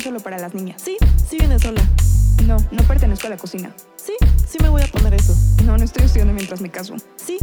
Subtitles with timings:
[0.00, 0.80] es solo para las niñas.
[0.82, 0.96] Sí,
[1.28, 1.82] sí viene sola.
[2.46, 3.72] No, no pertenezco a la cocina.
[3.96, 4.14] Sí,
[4.48, 5.34] sí me voy a poner eso.
[5.64, 6.96] No, no estoy estudiando mientras me caso.
[7.16, 7.38] Sí,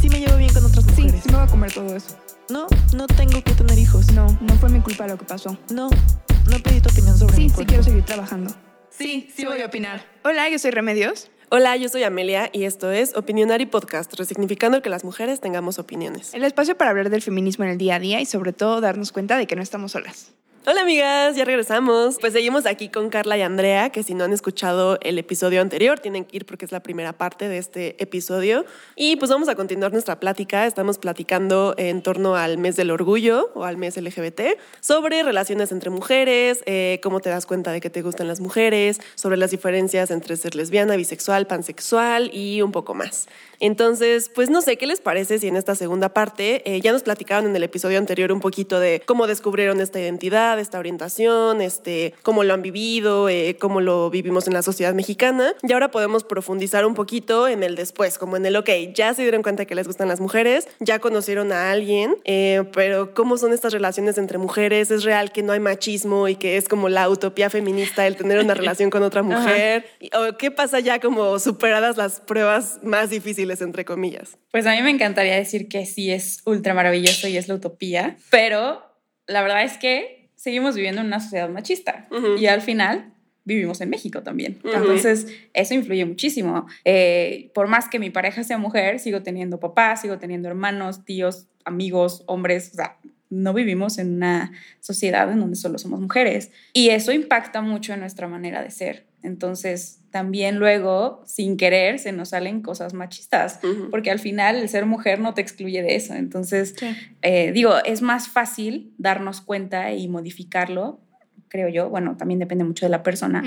[0.00, 1.22] sí me llevo bien con otras Sí, mujeres.
[1.22, 2.16] sí me voy a comer todo eso.
[2.48, 4.10] No, no tengo que tener hijos.
[4.12, 5.56] No, no fue mi culpa lo que pasó.
[5.72, 8.52] No, no pedí tu opinión sobre Sí, mi sí quiero seguir trabajando.
[8.90, 10.04] Sí, sí voy a opinar.
[10.24, 11.30] Hola, yo soy Remedios.
[11.52, 16.32] Hola, yo soy Amelia y esto es Opinionary Podcast, resignificando que las mujeres tengamos opiniones.
[16.34, 19.10] El espacio para hablar del feminismo en el día a día y sobre todo darnos
[19.10, 20.32] cuenta de que no estamos solas.
[20.66, 22.18] Hola amigas, ya regresamos.
[22.20, 26.00] Pues seguimos aquí con Carla y Andrea, que si no han escuchado el episodio anterior,
[26.00, 28.66] tienen que ir porque es la primera parte de este episodio.
[28.94, 30.66] Y pues vamos a continuar nuestra plática.
[30.66, 35.88] Estamos platicando en torno al mes del orgullo o al mes LGBT, sobre relaciones entre
[35.88, 40.10] mujeres, eh, cómo te das cuenta de que te gustan las mujeres, sobre las diferencias
[40.10, 43.28] entre ser lesbiana, bisexual, pansexual y un poco más.
[43.60, 47.02] Entonces, pues no sé, ¿qué les parece si en esta segunda parte eh, ya nos
[47.02, 52.14] platicaron en el episodio anterior un poquito de cómo descubrieron esta identidad, esta orientación, este,
[52.22, 55.52] cómo lo han vivido, eh, cómo lo vivimos en la sociedad mexicana?
[55.62, 59.22] Y ahora podemos profundizar un poquito en el después, como en el, ok, ya se
[59.22, 63.52] dieron cuenta que les gustan las mujeres, ya conocieron a alguien, eh, pero ¿cómo son
[63.52, 64.90] estas relaciones entre mujeres?
[64.90, 68.38] ¿Es real que no hay machismo y que es como la utopía feminista el tener
[68.38, 69.86] una relación con otra mujer?
[70.14, 74.38] ¿O qué pasa ya como superadas las pruebas más difíciles, entre comillas?
[74.50, 78.16] Pues a mí me encantaría decir que sí es ultra maravilloso y es la utopía,
[78.30, 78.82] pero
[79.26, 83.12] la verdad es que seguimos viviendo en una sociedad machista y al final
[83.44, 84.58] vivimos en México también.
[84.64, 86.66] Entonces, eso influye muchísimo.
[86.86, 91.48] Eh, por más que mi pareja sea mujer, sigo teniendo papás, sigo teniendo hermanos, tíos,
[91.66, 92.96] amigos, hombres, o sea,
[93.28, 96.52] no vivimos en una sociedad en donde solo somos mujeres.
[96.72, 99.06] Y eso impacta mucho en nuestra manera de ser.
[99.22, 104.86] Entonces, también luego, sin querer, se nos salen cosas machistas, porque al final el ser
[104.86, 106.14] mujer no te excluye de eso.
[106.14, 106.74] Entonces,
[107.22, 111.00] eh, digo, es más fácil darnos cuenta y modificarlo,
[111.48, 111.88] creo yo.
[111.88, 113.42] Bueno, también depende mucho de la persona,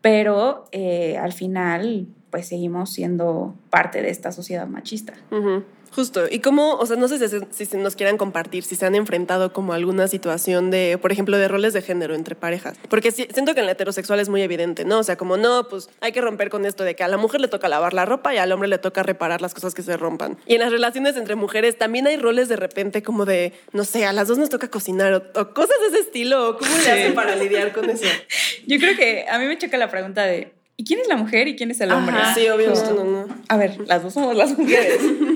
[0.00, 5.14] pero eh, al final, pues seguimos siendo parte de esta sociedad machista.
[5.94, 6.24] Justo.
[6.30, 8.94] ¿Y cómo, o sea, no sé si, si- si nos quieran compartir, si se han
[8.96, 12.76] enfrentado como alguna situación de, por ejemplo, de roles de género entre parejas?
[12.88, 14.98] Porque sí- siento que en la heterosexual es muy evidente, ¿no?
[14.98, 17.40] O sea, como no, pues hay que romper con esto de que a la mujer
[17.40, 19.96] le toca lavar la ropa y al hombre le toca reparar las cosas que se
[19.96, 20.36] rompan.
[20.46, 24.04] Y en las relaciones entre mujeres también hay roles de repente como de, no sé,
[24.04, 26.48] a las dos nos toca cocinar o, o cosas de ese estilo.
[26.50, 28.04] o ¿Cómo le hacen para lidiar con eso?
[28.66, 31.46] Yo creo que a mí me choca la pregunta de, ¿y quién es la mujer
[31.46, 32.16] y quién es el hombre?
[32.16, 32.34] Ajá.
[32.34, 33.28] Sí, obvio, no, no.
[33.48, 34.98] A ver, las dos somos las mujeres.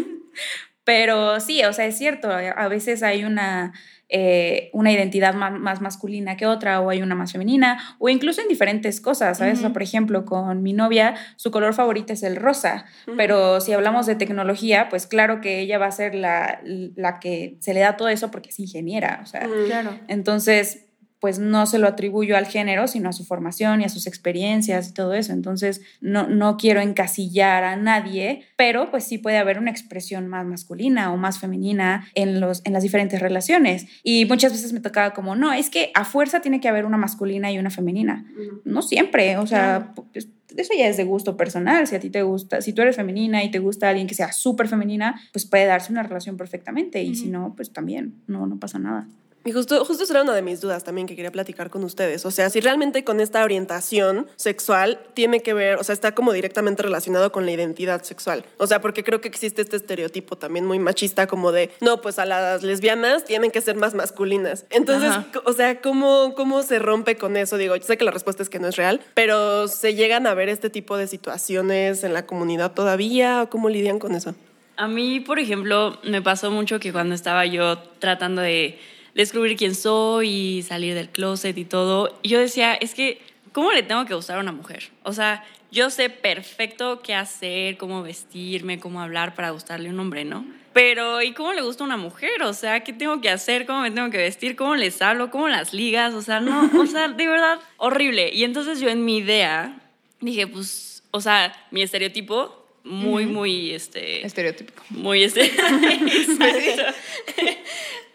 [0.89, 3.75] Pero sí, o sea, es cierto, a veces hay una,
[4.09, 8.41] eh, una identidad más, más masculina que otra, o hay una más femenina, o incluso
[8.41, 9.59] en diferentes cosas, ¿sabes?
[9.59, 9.75] O sea, Ujú.
[9.75, 12.87] por ejemplo, con mi novia, su color favorito es el rosa,
[13.19, 17.59] pero si hablamos de tecnología, pues claro que ella va a ser la, la que
[17.61, 19.47] se le da todo eso porque es ingeniera, o sea.
[19.67, 19.91] Claro.
[20.09, 20.87] entonces,
[21.21, 24.89] pues no se lo atribuyo al género, sino a su formación y a sus experiencias
[24.89, 25.33] y todo eso.
[25.33, 30.47] Entonces, no, no quiero encasillar a nadie, pero pues sí puede haber una expresión más
[30.47, 33.87] masculina o más femenina en, los, en las diferentes relaciones.
[34.03, 36.97] Y muchas veces me tocaba como, no, es que a fuerza tiene que haber una
[36.97, 38.25] masculina y una femenina.
[38.65, 41.87] No siempre, o sea, pues, eso ya es de gusto personal.
[41.87, 44.33] Si a ti te gusta, si tú eres femenina y te gusta alguien que sea
[44.33, 47.03] súper femenina, pues puede darse una relación perfectamente.
[47.03, 49.07] Y si no, pues también, no, no pasa nada.
[49.45, 52.27] Y justo, justo esa era una de mis dudas también que quería platicar con ustedes.
[52.27, 56.33] O sea, si realmente con esta orientación sexual tiene que ver, o sea, está como
[56.33, 58.45] directamente relacionado con la identidad sexual.
[58.59, 62.19] O sea, porque creo que existe este estereotipo también muy machista como de, no, pues
[62.19, 64.67] a las lesbianas tienen que ser más masculinas.
[64.71, 65.27] Entonces, Ajá.
[65.45, 67.57] o sea, ¿cómo, ¿cómo se rompe con eso?
[67.57, 70.35] Digo, yo sé que la respuesta es que no es real, pero ¿se llegan a
[70.35, 74.35] ver este tipo de situaciones en la comunidad todavía o cómo lidian con eso?
[74.77, 78.79] A mí, por ejemplo, me pasó mucho que cuando estaba yo tratando de
[79.19, 83.21] descubrir quién soy y salir del closet y todo, yo decía, es que,
[83.51, 84.91] ¿cómo le tengo que gustar a una mujer?
[85.03, 89.99] O sea, yo sé perfecto qué hacer, cómo vestirme, cómo hablar para gustarle a un
[89.99, 90.47] hombre, ¿no?
[90.73, 92.45] Pero, ¿y cómo le gusta a una mujer?
[92.45, 93.67] O sea, ¿qué tengo que hacer?
[93.67, 94.55] ¿Cómo me tengo que vestir?
[94.55, 95.33] ¿Cómo les hablo?
[95.33, 96.15] ¿Cómo las ligas?
[96.15, 98.31] O sea, no, o sea, de verdad, horrible.
[98.33, 99.81] Y entonces yo en mi idea
[100.21, 102.55] dije, pues, o sea, mi estereotipo,
[102.85, 104.85] muy, muy, este Estereotípico.
[104.91, 105.51] muy este.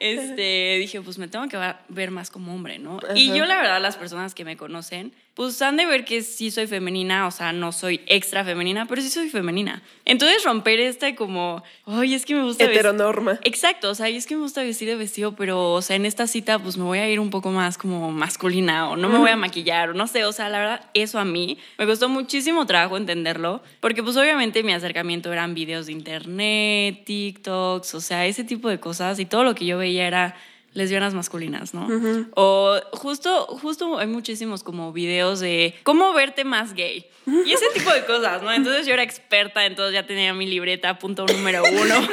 [0.04, 3.00] Este, dije, pues me tengo que va- ver más como hombre, ¿no?
[3.16, 6.52] Y yo, la verdad, las personas que me conocen, pues han de ver que sí
[6.52, 9.82] soy femenina, o sea, no soy extra femenina, pero sí soy femenina.
[10.06, 13.40] Entonces, romper este como, ay, es que me gusta Heteronorma.
[13.44, 16.06] Exacto, o sea, y es que me gusta vestir de vestido, pero, o sea, en
[16.06, 19.18] esta cita, pues me voy a ir un poco más como masculina, o no me
[19.18, 22.10] voy a maquillar, o no sé, o sea, la verdad, eso a mí me costó
[22.10, 28.28] muchísimo trabajo entenderlo, porque, pues, obviamente mi acercamiento eran videos de internet, TikToks, o sea,
[28.28, 30.36] ese tipo de cosas, y todo lo que yo veía era
[30.74, 31.88] lesbianas masculinas, ¿no?
[32.36, 37.06] O justo, justo hay muchísimos como videos de cómo verte más gay.
[37.26, 38.52] Y ese tipo de cosas, ¿no?
[38.52, 41.96] Entonces yo era experta, entonces ya tenía mi libreta, punto número uno.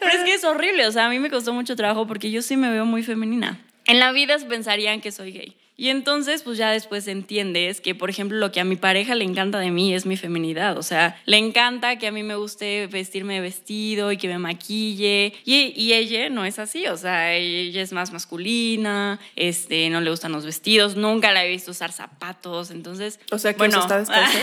[0.00, 2.42] Pero es que es horrible, o sea, a mí me costó mucho trabajo porque yo
[2.42, 3.60] sí me veo muy femenina.
[3.86, 5.56] En la vida pensarían que soy gay.
[5.78, 9.24] Y entonces, pues ya después entiendes que, por ejemplo, lo que a mi pareja le
[9.24, 10.78] encanta de mí es mi feminidad.
[10.78, 14.38] O sea, le encanta que a mí me guste vestirme de vestido y que me
[14.38, 15.34] maquille.
[15.44, 16.86] Y, y ella no es así.
[16.86, 21.48] O sea, ella es más masculina, este, no le gustan los vestidos, nunca la he
[21.50, 22.70] visto usar zapatos.
[22.70, 24.38] Entonces, O sea, que bueno, está descalzo.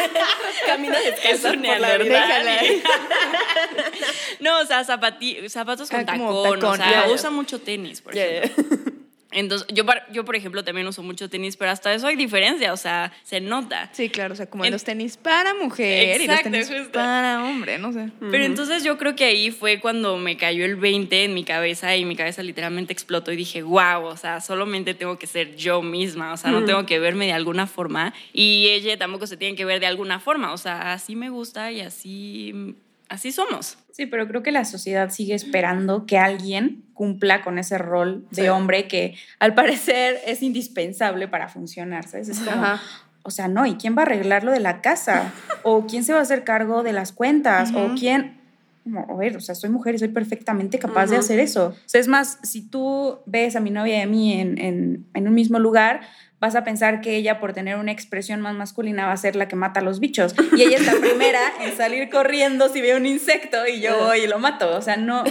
[0.66, 2.42] Camina por la vida.
[4.40, 8.00] no, o sea, zapati- zapatos con Ah, como tacón, o tacón, sea, usa mucho tenis,
[8.00, 8.92] por Ya, ejemplo.
[9.30, 12.72] Entonces, yo, par- yo, por ejemplo, también uso mucho tenis, pero hasta eso hay diferencia,
[12.72, 13.90] o sea, se nota.
[13.92, 16.92] Sí, claro, o sea, como En- los tenis para mujer y los Exacto, tenis justo.
[16.92, 18.08] para hombre, no sé.
[18.20, 21.94] Pero entonces yo creo que ahí fue cuando me cayó el 20 en mi cabeza
[21.94, 25.82] y mi cabeza literalmente explotó y dije, wow, o sea, solamente tengo que ser yo
[25.82, 29.54] misma, o sea, no tengo que verme de alguna forma y ella tampoco se tiene
[29.56, 32.74] que ver de alguna forma, o sea, así me gusta y así,
[33.08, 33.78] así somos.
[33.92, 38.42] Sí, pero creo que la sociedad sigue esperando que alguien cumpla con ese rol de
[38.42, 38.48] Sí.
[38.48, 42.28] hombre que al parecer es indispensable para funcionar, ¿sabes?
[42.28, 42.82] Es como, Ajá.
[43.22, 45.32] o sea, no, ¿y quién va a arreglar lo de la casa?
[45.62, 47.72] ¿O quién se va a hacer cargo de las cuentas?
[47.74, 48.36] ¿O quién...?
[48.84, 51.74] Como, a ver, o sea, soy mujer y soy perfectamente capaz de hacer eso.
[51.76, 55.06] O sea, es más, si tú ves a mi novia y a mí en, en,
[55.12, 56.00] en un mismo lugar,
[56.40, 59.48] vas a pensar que ella, por tener una expresión más masculina, va a ser la
[59.48, 60.34] que mata a los bichos.
[60.56, 64.20] Y ella es la primera en salir corriendo si ve un insecto y yo voy
[64.20, 64.76] y lo mato.
[64.76, 65.24] O sea, no.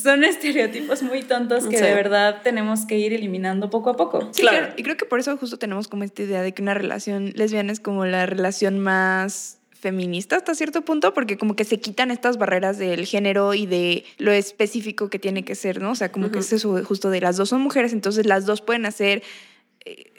[0.00, 1.82] Son estereotipos muy tontos que Sí.
[1.82, 4.28] de verdad tenemos que ir eliminando poco a poco.
[4.32, 4.58] Sí, Claro.
[4.58, 4.74] claro.
[4.76, 7.72] Y creo que por eso justo tenemos como esta idea de que una relación lesbiana
[7.72, 12.36] es como la relación más feminista hasta cierto punto, porque como que se quitan estas
[12.36, 15.92] barreras del género y de lo específico que tiene que ser, ¿no?
[15.92, 18.60] O sea, como que es eso justo de las dos son mujeres, entonces las dos
[18.60, 19.22] pueden hacer...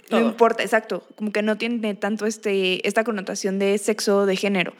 [0.10, 4.74] no importa, exacto, como que no tiene tanto este, esta connotación de sexo, de género.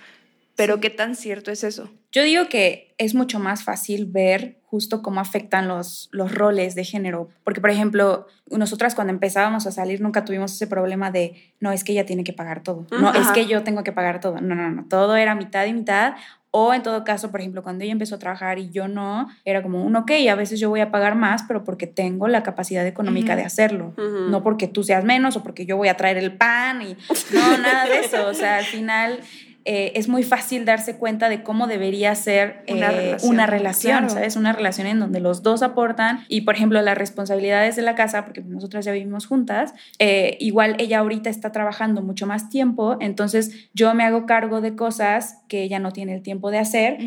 [0.56, 1.90] Pero ¿qué tan cierto es eso?
[2.12, 6.84] Yo digo que es mucho más fácil ver justo cómo afectan los, los roles de
[6.84, 7.30] género.
[7.44, 11.84] Porque, por ejemplo, nosotras cuando empezábamos a salir nunca tuvimos ese problema de, no, es
[11.84, 12.86] que ella tiene que pagar todo.
[12.92, 14.42] No, es que yo tengo que pagar todo.
[14.42, 14.86] No, no, no.
[14.88, 16.16] Todo era mitad y mitad.
[16.52, 19.62] O en todo caso, por ejemplo, cuando ella empezó a trabajar y yo no, era
[19.62, 22.88] como un, ok, a veces yo voy a pagar más, pero porque tengo la capacidad
[22.88, 23.94] económica de hacerlo.
[24.30, 26.98] No porque tú seas menos o porque yo voy a traer el pan y
[27.34, 28.28] no, nada de eso.
[28.28, 29.20] O sea, al final
[29.66, 33.98] eh, es muy fácil darse cuenta de cómo debería ser eh, Una relación, una relación,
[34.00, 34.10] claro.
[34.14, 34.36] ¿sabes?
[34.36, 38.26] Una relación en donde los dos aportan y, por ejemplo, las responsabilidades de la casa,
[38.26, 43.70] porque nosotras ya vivimos juntas, eh, igual ella ahorita está trabajando mucho más tiempo, entonces
[43.74, 46.98] yo me hago cargo de cosas que ella no tiene el tiempo de hacer,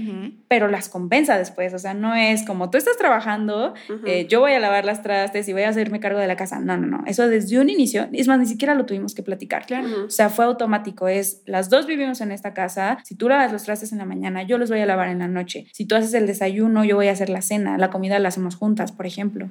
[0.49, 3.75] pero las compensa después, o sea, no es como tú estás trabajando,
[4.07, 6.59] eh, yo voy a lavar las trastes y voy a hacerme cargo de la casa,
[6.59, 9.65] no, no, no, eso desde un inicio, es más, ni siquiera lo tuvimos que platicar.
[9.67, 10.07] Claro.
[10.07, 13.65] O sea, fue automático, es las dos vivimos en esta casa, si tú lavas los
[13.65, 16.15] trastes en la mañana, yo los voy a lavar en la noche, si tú haces
[16.15, 19.49] el desayuno, yo voy a hacer la cena, la comida la hacemos juntas, por ejemplo.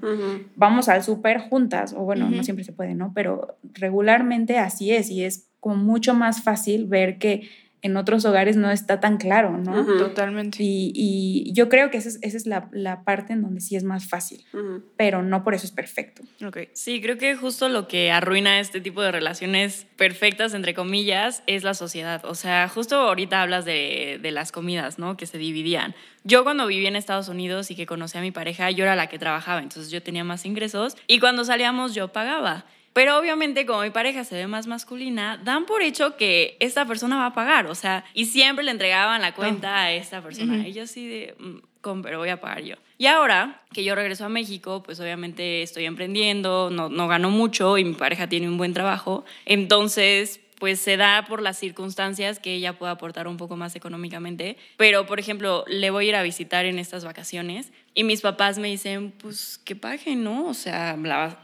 [0.56, 3.12] Vamos al súper juntas, o bueno, no siempre se puede, ¿no?
[3.14, 7.48] Pero regularmente así es y es como mucho más fácil ver que
[7.84, 9.82] en otros hogares no está tan claro, ¿no?
[9.82, 9.98] Ujú.
[9.98, 10.58] Totalmente.
[10.62, 13.76] Y, y yo creo que esa es, esa es la, la parte en donde sí
[13.76, 14.84] es más fácil, Ujú.
[14.98, 16.22] pero no por eso es perfecto.
[16.46, 16.58] Ok.
[16.74, 21.64] Sí, creo que justo lo que arruina este tipo de relaciones perfectas, entre comillas, es
[21.64, 22.24] la sociedad.
[22.26, 25.18] O sea, justo ahorita hablas de, de las comidas, ¿no?
[25.18, 25.96] Que se dividían.
[26.24, 29.08] Yo cuando viví en Estados Unidos y que conocí a mi pareja, yo era la
[29.08, 32.66] que trabajaba, entonces yo tenía más ingresos y cuando salíamos yo pagaba.
[32.94, 37.18] Pero obviamente como mi pareja se ve más masculina, dan por hecho que esta persona
[37.18, 40.58] va a pagar, o sea, y siempre le entregaban la cuenta a esta persona.
[40.58, 40.68] Ujú.
[40.68, 42.76] Y yo así de, "Mm, pero voy a pagar yo.
[42.98, 47.78] Y ahora que yo regreso a México, pues obviamente estoy emprendiendo, no, no gano mucho
[47.78, 49.26] y mi pareja tiene un buen trabajo.
[49.46, 54.58] Entonces, pues se da por las circunstancias que ella pueda aportar un poco más económicamente.
[54.78, 58.60] Pero, por ejemplo, le voy a ir a visitar en estas vacaciones y mis papás
[58.60, 60.46] me dicen, pues que pague, ¿no?
[60.46, 60.96] O sea,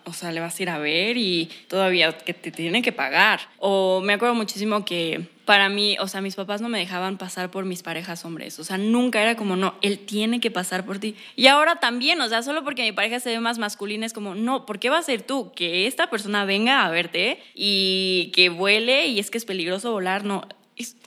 [0.06, 3.40] o sea, le vas a ir a ver y todavía que te tienen que pagar.
[3.58, 7.50] O me acuerdo muchísimo que para mí, o sea, mis papás no me dejaban pasar
[7.50, 8.60] por mis parejas hombres.
[8.60, 11.16] O sea, nunca era como, no, él tiene que pasar por ti.
[11.38, 14.36] Y ahora también, o sea, solo porque mi pareja se ve más masculina es como,
[14.36, 15.54] no, ¿por qué va a ser tú?
[15.56, 20.26] Que esta persona venga a verte y que vuele y es que es peligroso volar,
[20.26, 20.46] no.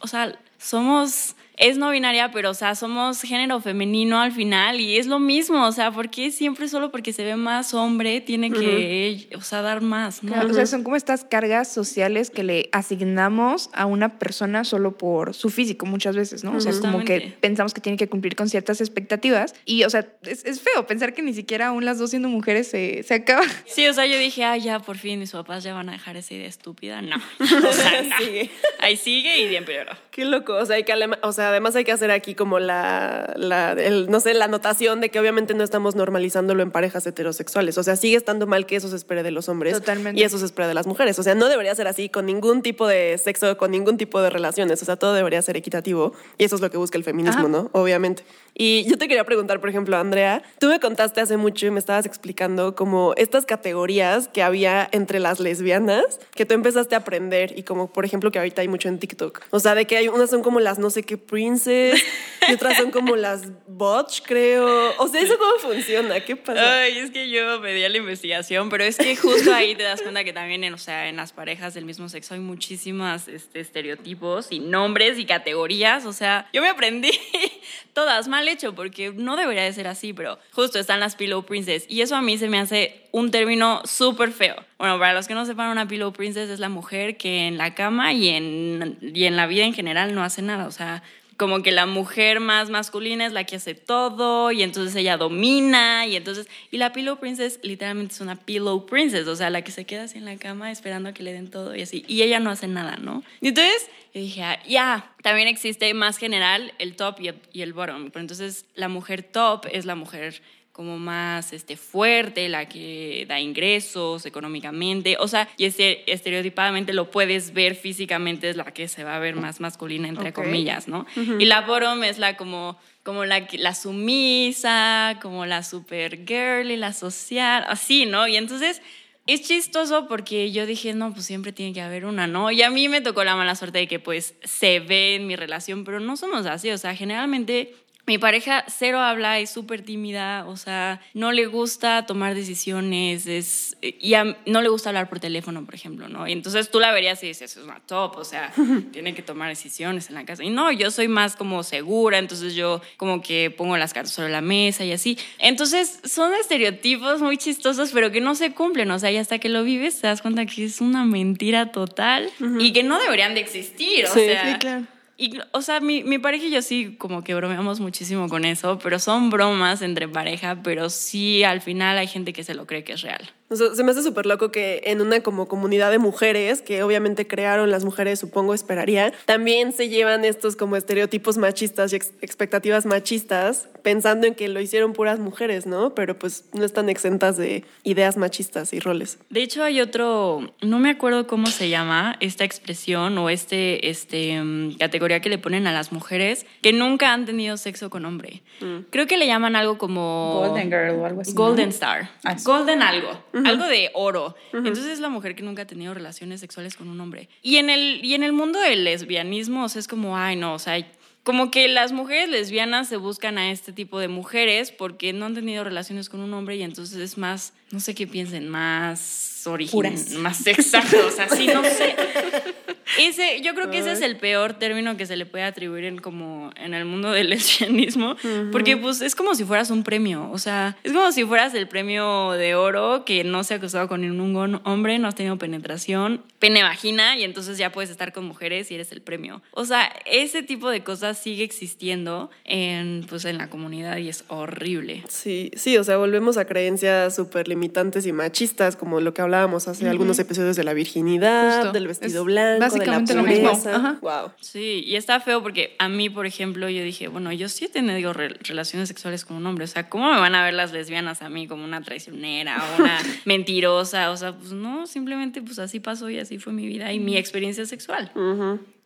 [0.01, 4.97] O sea, somos es no binaria, pero, o sea, somos género femenino al final y
[4.97, 9.29] es lo mismo, o sea, porque siempre solo porque se ve más hombre tiene que,
[9.37, 10.33] o sea, dar más, ¿no?
[10.33, 14.97] Claro, O sea, son como estas cargas sociales que le asignamos a una persona solo
[14.97, 16.57] por su físico muchas veces, ¿no?
[16.57, 19.91] O sea, es como que pensamos que tiene que cumplir con ciertas expectativas y, o
[19.91, 23.13] sea, es, es feo pensar que ni siquiera aún las dos siendo mujeres se, se
[23.13, 23.45] acaba.
[23.67, 26.17] Sí, o sea, yo dije, ah, ya, por fin mis papás ya van a dejar
[26.17, 27.03] esa idea estúpida.
[27.03, 28.17] No, o sea, no.
[28.17, 28.51] Sigue.
[28.79, 29.89] Ahí sigue y bien peor.
[30.11, 33.33] Qué loco, o sea, hay que, o sea, además hay que hacer aquí como la,
[33.37, 37.79] la el, no sé, la anotación de que obviamente no estamos normalizándolo en parejas heterosexuales,
[37.79, 40.21] o sea, sigue estando mal que eso se espere de los hombres Totalmente.
[40.21, 42.63] y eso se espera de las mujeres, o sea, no debería ser así con ningún
[42.63, 46.45] tipo de sexo, con ningún tipo de relaciones, o sea, todo debería ser equitativo y
[46.45, 47.49] eso es lo que busca el feminismo, Ajá.
[47.49, 47.71] ¿no?
[47.73, 48.25] Obviamente.
[48.55, 51.79] Y yo te quería preguntar, por ejemplo, Andrea, tú me contaste hace mucho y me
[51.79, 57.57] estabas explicando como estas categorías que había entre las lesbianas que tú empezaste a aprender
[57.57, 59.43] y como, por ejemplo, que ahorita hay mucho en TikTok.
[59.51, 62.03] O sea, de que hay unas son como las no sé qué princess
[62.49, 64.95] y otras son como las botch, creo.
[64.99, 66.21] O sea, ¿eso cómo funciona?
[66.21, 66.83] ¿Qué pasa?
[66.83, 70.25] Ay, es que yo a la investigación, pero es que justo ahí te das cuenta
[70.25, 74.53] que también, en, o sea, en las parejas del mismo sexo hay muchísimas este, estereotipos
[74.53, 76.05] y nombres y categorías.
[76.05, 77.11] O sea, yo me aprendí
[77.93, 81.85] todas mal hecho porque no debería de ser así, pero justo están las pillow princess
[81.89, 84.57] y eso a mí se me hace un término súper feo.
[84.79, 87.75] Bueno, para los que no sepan, una pillow princess es la mujer que en la
[87.75, 90.67] cama y en, y en la vida en general no hace nada.
[90.67, 91.03] O sea,
[91.41, 96.07] como que la mujer más masculina es la que hace todo y entonces ella domina
[96.07, 99.73] y entonces y la pillow princess literalmente es una pillow princess, o sea, la que
[99.73, 102.21] se queda así en la cama esperando a que le den todo y así y
[102.21, 103.23] ella no hace nada, ¿no?
[103.41, 107.63] Y entonces yo dije, ah, ya, también existe más general el top y el, y
[107.63, 110.43] el bottom, pero entonces la mujer top es la mujer
[110.81, 117.11] como más este, fuerte, la que da ingresos económicamente, o sea, y este, estereotipadamente lo
[117.11, 120.37] puedes ver físicamente, es la que se va a ver más masculina, entre Ok.
[120.37, 121.05] comillas, ¿no?
[121.39, 126.95] Y la bottom es la como, como la, la sumisa, como la super girly, la
[126.95, 128.27] social, así, ¿no?
[128.27, 128.81] Y entonces...
[129.27, 132.51] Es chistoso porque yo dije, no, pues siempre tiene que haber una, ¿no?
[132.51, 135.37] Y a mí me tocó la mala suerte de que pues se ve en mi
[135.37, 137.75] relación, pero no somos así, o sea, generalmente
[138.11, 143.77] mi pareja cero habla, es súper tímida, o sea, no le gusta tomar decisiones, es,
[143.81, 146.27] y a- no le gusta hablar por teléfono, por ejemplo, ¿no?
[146.27, 148.53] Y entonces tú la verías y dices, es una top, o sea,
[148.93, 150.43] tiene que tomar decisiones en la casa.
[150.43, 154.31] Y no, yo soy más como segura, entonces yo como que pongo las cartas sobre
[154.31, 155.17] la mesa y así.
[155.39, 159.49] Entonces son estereotipos muy chistosos, pero que no se cumplen, o sea, y hasta que
[159.49, 163.41] lo vives te das cuenta que es una mentira total y que no deberían de
[163.41, 164.53] existir, o Sí, sea.
[164.55, 164.85] sí, claro.
[165.23, 168.79] Y, o sea, mi, mi pareja y yo sí como que bromeamos muchísimo con eso,
[168.79, 172.85] pero son bromas entre pareja, pero sí al final hay gente que se lo cree
[172.85, 173.31] que es real.
[173.53, 176.85] O sea, se me hace súper loco que en una como comunidad de mujeres, que
[176.85, 182.13] obviamente crearon las mujeres, supongo, esperaría, también se llevan estos como estereotipos machistas y ex-
[182.21, 185.95] expectativas machistas, pensando en que lo hicieron puras mujeres, ¿no?
[185.97, 189.19] Pero pues no están exentas de ideas machistas y roles.
[189.31, 194.41] De hecho, hay otro, no me acuerdo cómo se llama esta expresión o este, este
[194.41, 198.43] mm, categoría que le ponen a las mujeres que nunca han tenido sexo con hombre.
[198.91, 201.33] Creo que le llaman algo como Golden Girl o algo así.
[201.33, 201.37] ¿no?
[201.43, 202.11] Golden Star.
[202.23, 202.45] Ah, sí.
[202.45, 203.11] Golden algo.
[203.47, 204.35] Algo de oro.
[204.53, 207.29] Entonces es la mujer que nunca ha tenido relaciones sexuales con un hombre.
[207.43, 210.55] Y en el, y en el mundo del lesbianismo, o sea, es como, ay, no,
[210.55, 210.85] o sea,
[211.23, 215.35] como que las mujeres lesbianas se buscan a este tipo de mujeres porque no han
[215.35, 219.73] tenido relaciones con un hombre y entonces es más, no sé qué piensen, más origen,
[219.73, 220.11] Puras.
[220.13, 221.95] más exacto, o sea, sí, no sé.
[222.99, 225.99] Ese, yo creo que ese es el peor término que se le puede atribuir en
[225.99, 228.17] como en el mundo del lesbianismo,
[228.53, 231.69] porque pues es como si fueras un premio, o sea, es como si fueras el
[231.69, 236.23] premio de oro que no se ha acostado con ningún hombre, no has tenido penetración,
[236.39, 239.43] pene vagina y entonces ya puedes estar con mujeres y eres el premio.
[239.53, 244.25] O sea, ese tipo de cosas sigue existiendo en pues en la comunidad y es
[244.29, 245.05] horrible.
[245.09, 249.69] Sí, sí, o sea, volvemos a creencias súper limitantes y machistas, como lo que hablábamos
[249.69, 251.73] hace algunos episodios de la virginidad, Justo.
[251.73, 253.71] del vestido Es blanco, básicamente de lo la mismo.
[253.77, 253.99] Ajá.
[254.01, 254.33] Wow.
[254.41, 257.69] Sí, y está feo porque a mí, por ejemplo, yo dije, bueno, yo sí he
[257.69, 260.73] tenido re- relaciones sexuales con un hombre, o sea, ¿cómo me van a ver las
[260.73, 264.11] lesbianas a mí como una traicionera o una mentirosa?
[264.11, 267.17] O sea, pues no, simplemente pues así pasó y así fue mi vida y mi
[267.17, 268.11] experiencia sexual.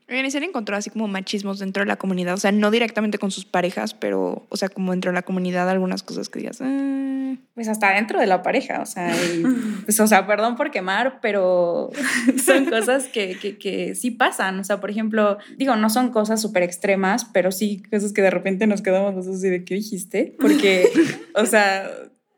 [0.09, 2.35] Oigan, ¿y se han encontrado así como machismos dentro de la comunidad?
[2.35, 5.69] O sea, no directamente con sus parejas, pero, o sea, como dentro de la comunidad
[5.71, 7.35] algunas cosas que digas, "Ah".
[7.55, 9.43] Pues hasta dentro de la pareja, o sea, y,
[9.85, 11.91] pues, o sea, perdón por quemar, pero
[12.45, 14.59] son cosas que, que, que sí pasan.
[14.61, 18.31] O sea, por ejemplo, digo, no son cosas súper extremas, pero sí cosas que de
[18.31, 20.91] repente nos quedamos así de qué dijiste, porque,
[21.35, 21.91] o sea,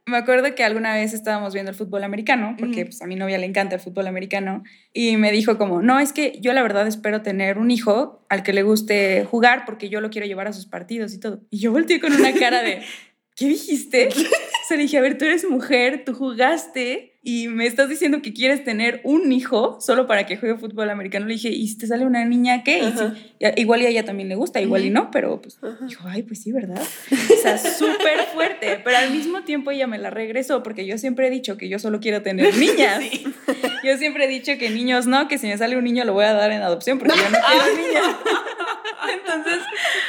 [0.06, 3.38] me acuerdo que alguna vez estábamos viendo el fútbol americano, porque pues, a mi novia
[3.38, 6.86] le encanta el fútbol americano, y me dijo como, no, es que yo la verdad
[6.86, 10.52] espero tener un hijo al que le guste jugar porque yo lo quiero llevar a
[10.52, 11.40] sus partidos y todo.
[11.50, 12.82] Y yo volteé con una cara de,
[13.36, 14.08] ¿qué dijiste?
[14.66, 18.20] O sea, le dije, a ver, tú eres mujer, tú jugaste y me estás diciendo
[18.20, 21.26] que quieres tener un hijo solo para que juegue fútbol americano.
[21.26, 22.80] Le dije, ¿y si te sale una niña qué?
[22.80, 26.02] Y si- igual y a ella también le gusta, igual y no, pero pues dijo,
[26.08, 26.82] ay, pues sí, ¿verdad?
[26.82, 31.28] O sea, súper fuerte, pero al mismo tiempo ella me la regresó porque yo siempre
[31.28, 33.04] he dicho que yo solo quiero tener niñas.
[33.84, 36.24] Yo siempre he dicho que niños no, que si me sale un niño lo voy
[36.24, 38.16] a dar en adopción porque yo no quiero niñas.
[39.12, 39.58] Entonces,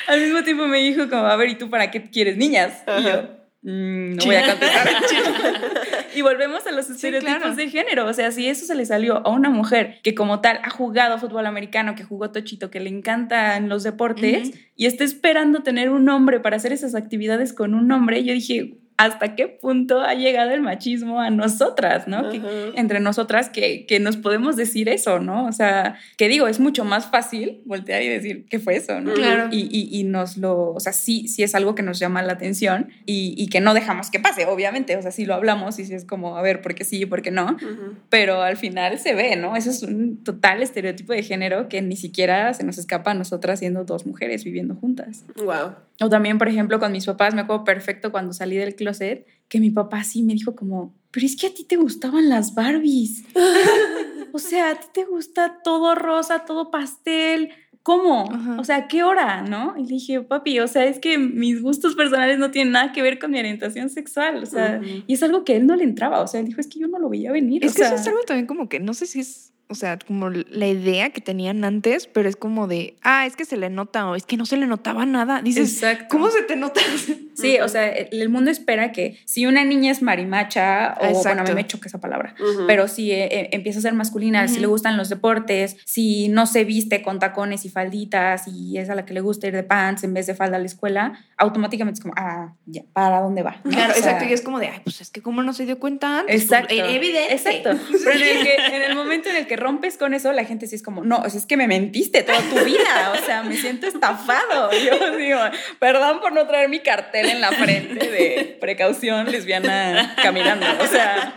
[0.07, 2.83] al mismo tiempo me dijo como, a ver, ¿y tú para qué quieres niñas?
[2.99, 3.23] Y yo,
[3.63, 4.87] "Mm, no voy a contestar.
[6.15, 7.55] y volvemos a los estereotipos claro.
[7.55, 8.05] de género.
[8.05, 11.17] O sea, si eso se le salió a una mujer que como tal ha jugado
[11.19, 16.07] fútbol americano, que jugó tochito, que le encantan los deportes y está esperando tener un
[16.09, 20.51] hombre para hacer esas actividades con un hombre, yo dije, ¿hasta qué punto ha llegado
[20.51, 22.29] el machismo a nosotras, no?
[22.29, 22.49] Que- Ajá.
[22.75, 25.45] entre nosotras que, que nos podemos decir eso, ¿no?
[25.45, 29.13] O sea, que digo, es mucho más fácil voltear y decir, ¿qué fue eso, no?
[29.13, 29.49] Claro.
[29.51, 32.33] Y, y, y nos lo, o sea, sí, sí es algo que nos llama la
[32.33, 35.85] atención y, y que no dejamos que pase, obviamente, o sea, sí lo hablamos y
[35.85, 37.45] sí es como, a ver, ¿por qué sí y por qué no?
[37.51, 37.93] Ujú.
[38.09, 39.55] Pero al final se ve, ¿no?
[39.55, 43.59] Eso es un total estereotipo de género que ni siquiera se nos escapa a nosotras
[43.59, 45.23] siendo dos mujeres viviendo juntas.
[45.35, 45.75] Wow.
[45.99, 49.59] O también, por ejemplo, con mis papás, me acuerdo perfecto cuando salí del closet, que
[49.59, 53.23] mi papá sí me dijo como, pero es que a ti te gustaban las Barbies.
[54.33, 57.49] o sea, a ti te gusta todo rosa, todo pastel.
[57.83, 58.29] ¿Cómo?
[58.29, 58.59] Ajá.
[58.59, 59.41] O sea, ¿a qué hora?
[59.43, 59.75] ¿No?
[59.77, 63.01] Y le dije, papi, o sea, es que mis gustos personales no tienen nada que
[63.01, 64.43] ver con mi orientación sexual.
[64.43, 66.21] O sea, y es algo que él no le entraba.
[66.21, 67.63] O sea, él dijo, es que yo no lo veía venir.
[67.63, 69.75] Es o que sea, eso es algo también como que no sé si es, o
[69.75, 73.57] sea, como la idea que tenían antes, pero es como de, ah, es que se
[73.57, 75.41] le nota o es que no se le notaba nada.
[75.41, 76.05] Dices, Exacto.
[76.09, 76.81] ¿cómo se te nota?
[77.37, 81.41] Sí, o sea, el, el mundo espera que si una niña es marimacha, o bueno,
[81.41, 82.33] a mí me choca esa palabra,
[82.65, 86.47] pero si eh, eh, empieza a ser masculina, si le gustan los deportes, si no
[86.47, 89.61] se viste con tacones y falditas y es a la que le gusta ir de
[89.61, 93.43] pants en vez de falda a la escuela, automáticamente es como, ah, ya, ¿para dónde
[93.43, 93.61] va?
[93.63, 93.69] ¿no?
[93.69, 94.25] Claro, O sea, exacto.
[94.25, 96.41] Y es como de, ay, pues es que cómo no se dio cuenta antes.
[96.41, 96.73] Exacto.
[96.75, 97.33] Pues, evidente.
[97.33, 97.69] Exacto.
[98.03, 100.67] Pero en el, que, en el momento en el que rompes con eso, la gente
[100.67, 103.13] sí es como, no, o sea, es que me mentiste toda tu vida.
[103.13, 104.69] O sea, me siento estafado.
[104.85, 105.39] Yo digo,
[105.79, 110.65] perdón por no traer mi cartel en la frente de precaución lesbiana caminando.
[110.81, 111.35] O sea,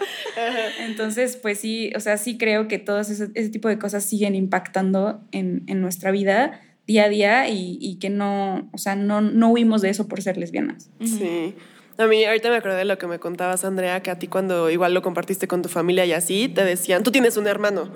[0.80, 4.34] entonces, pues sí, o sea, sí creo que todos ese, ese tipo de cosas siguen
[4.34, 9.20] impactando en, en nuestra vida día a día y, y que no, o sea, no,
[9.20, 10.90] no huimos de eso por ser lesbianas.
[11.04, 11.54] Sí.
[12.00, 14.70] A mí ahorita me acordé de lo que me contabas, Andrea, que a ti cuando
[14.70, 17.90] igual lo compartiste con tu familia y así, te decían, tú tienes un hermano,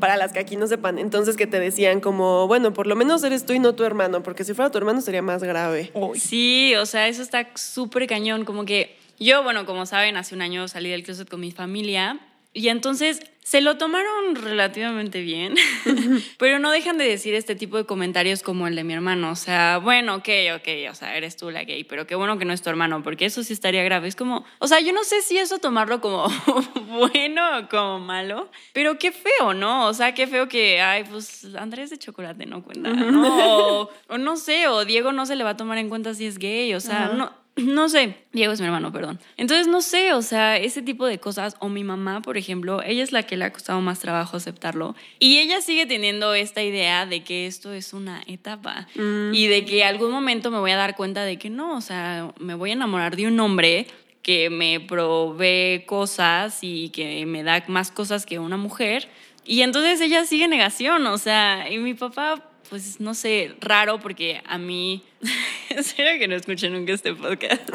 [0.00, 3.22] para las que aquí no sepan, entonces que te decían como, bueno, por lo menos
[3.22, 5.92] eres tú y no tu hermano, porque si fuera tu hermano sería más grave.
[6.14, 8.46] Sí, o sea, eso está súper cañón.
[8.46, 12.18] Como que yo, bueno, como saben, hace un año salí del closet con mi familia
[12.54, 15.54] y entonces se lo tomaron relativamente bien,
[16.38, 19.32] pero no dejan de decir este tipo de comentarios como el de mi hermano.
[19.32, 22.46] O sea, bueno, ok, ok, o sea, eres tú la gay, pero qué bueno que
[22.46, 24.08] no es tu hermano, porque eso sí estaría grave.
[24.08, 26.26] Es como, o sea, yo no sé si eso tomarlo como
[26.88, 29.88] bueno o como malo, pero qué feo, ¿no?
[29.88, 33.82] O sea, qué feo que, ay, pues Andrés de chocolate no cuenta, ¿no?
[33.82, 36.24] O, o no sé, o Diego no se le va a tomar en cuenta si
[36.24, 37.43] es gay, o sea, no.
[37.56, 39.20] No sé, Diego es mi hermano, perdón.
[39.36, 43.04] Entonces, no sé, o sea, ese tipo de cosas, o mi mamá, por ejemplo, ella
[43.04, 47.06] es la que le ha costado más trabajo aceptarlo, y ella sigue teniendo esta idea
[47.06, 50.96] de que esto es una etapa, y de que algún momento me voy a dar
[50.96, 53.86] cuenta de que no, o sea, me voy a enamorar de un hombre
[54.22, 59.08] que me provee cosas y que me da más cosas que una mujer,
[59.44, 64.42] y entonces ella sigue negación, o sea, y mi papá pues no sé, raro porque
[64.46, 65.02] a mí,
[65.70, 67.62] espero que no escuchen nunca este podcast.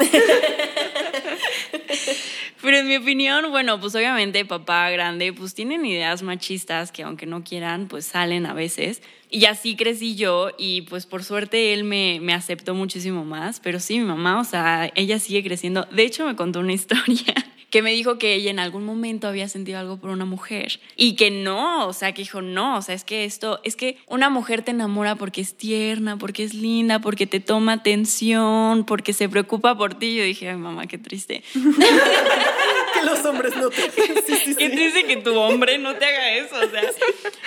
[2.62, 7.24] Pero en mi opinión, bueno, pues obviamente papá grande, pues tienen ideas machistas que aunque
[7.24, 9.02] no quieran, pues salen a veces.
[9.30, 13.60] Y así crecí yo y pues por suerte él me, me aceptó muchísimo más.
[13.60, 15.88] Pero sí, mi mamá, o sea, ella sigue creciendo.
[15.90, 17.34] De hecho, me contó una historia
[17.70, 21.14] que me dijo que ella en algún momento había sentido algo por una mujer y
[21.14, 24.28] que no, o sea, que dijo, no, o sea, es que esto, es que una
[24.28, 29.28] mujer te enamora porque es tierna, porque es linda, porque te toma atención, porque se
[29.28, 30.16] preocupa por ti.
[30.16, 31.42] Yo dije, ay, mamá, qué triste.
[31.54, 33.82] que los hombres no te...
[33.82, 34.74] Sí, sí, Qué sí.
[34.76, 36.82] triste que tu hombre no te haga eso, o sea.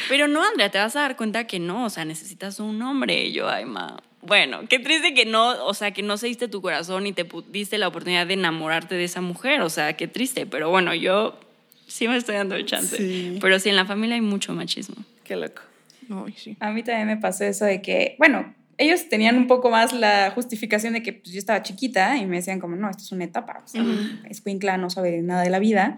[0.07, 3.25] Pero no, Andrea, te vas a dar cuenta que no, o sea, necesitas un hombre.
[3.25, 4.01] Y yo, ay, ma.
[4.25, 7.27] Bueno, qué triste que no, o sea, que no se diste tu corazón y te
[7.51, 10.45] diste la oportunidad de enamorarte de esa mujer, o sea, qué triste.
[10.45, 11.39] Pero bueno, yo
[11.87, 12.97] sí me estoy dando el chance.
[12.97, 13.37] Sí.
[13.41, 14.95] Pero sí, en la familia hay mucho machismo.
[15.23, 15.61] Qué loco.
[16.09, 16.57] Ay, sí.
[16.59, 20.31] A mí también me pasó eso de que, bueno, ellos tenían un poco más la
[20.31, 23.25] justificación de que pues, yo estaba chiquita y me decían como, no, esto es una
[23.25, 23.83] etapa, o sea,
[24.29, 25.97] Escuincla no sabe nada de la vida.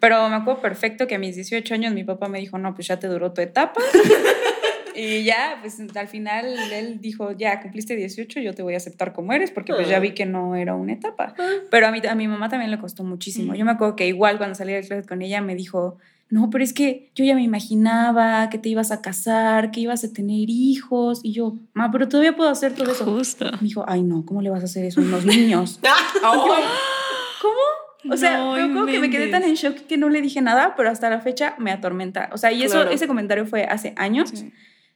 [0.00, 2.86] Pero me acuerdo perfecto que a mis 18 años mi papá me dijo, no, pues
[2.86, 3.80] ya te duró tu etapa.
[4.94, 9.12] y ya, pues al final él dijo, ya cumpliste 18, yo te voy a aceptar
[9.12, 11.34] como eres, porque pues ya vi que no era una etapa.
[11.70, 13.54] Pero a, mí, a mi mamá también le costó muchísimo.
[13.54, 15.98] Yo me acuerdo que igual cuando salí del closet con ella me dijo,
[16.30, 20.02] no, pero es que yo ya me imaginaba que te ibas a casar, que ibas
[20.04, 21.20] a tener hijos.
[21.22, 23.04] Y yo, ma, pero todavía puedo hacer todo eso.
[23.04, 23.44] Justo.
[23.52, 25.80] Me dijo, ay, no, ¿cómo le vas a hacer eso a unos niños?
[27.42, 27.54] ¿Cómo?
[28.12, 30.40] O sea, No me acuerdo que me quedé tan en shock que no le dije
[30.42, 32.28] nada, pero hasta la fecha me atormenta.
[32.32, 32.90] O sea, y eso, Claro.
[32.90, 34.52] ese comentario fue hace años, Sí.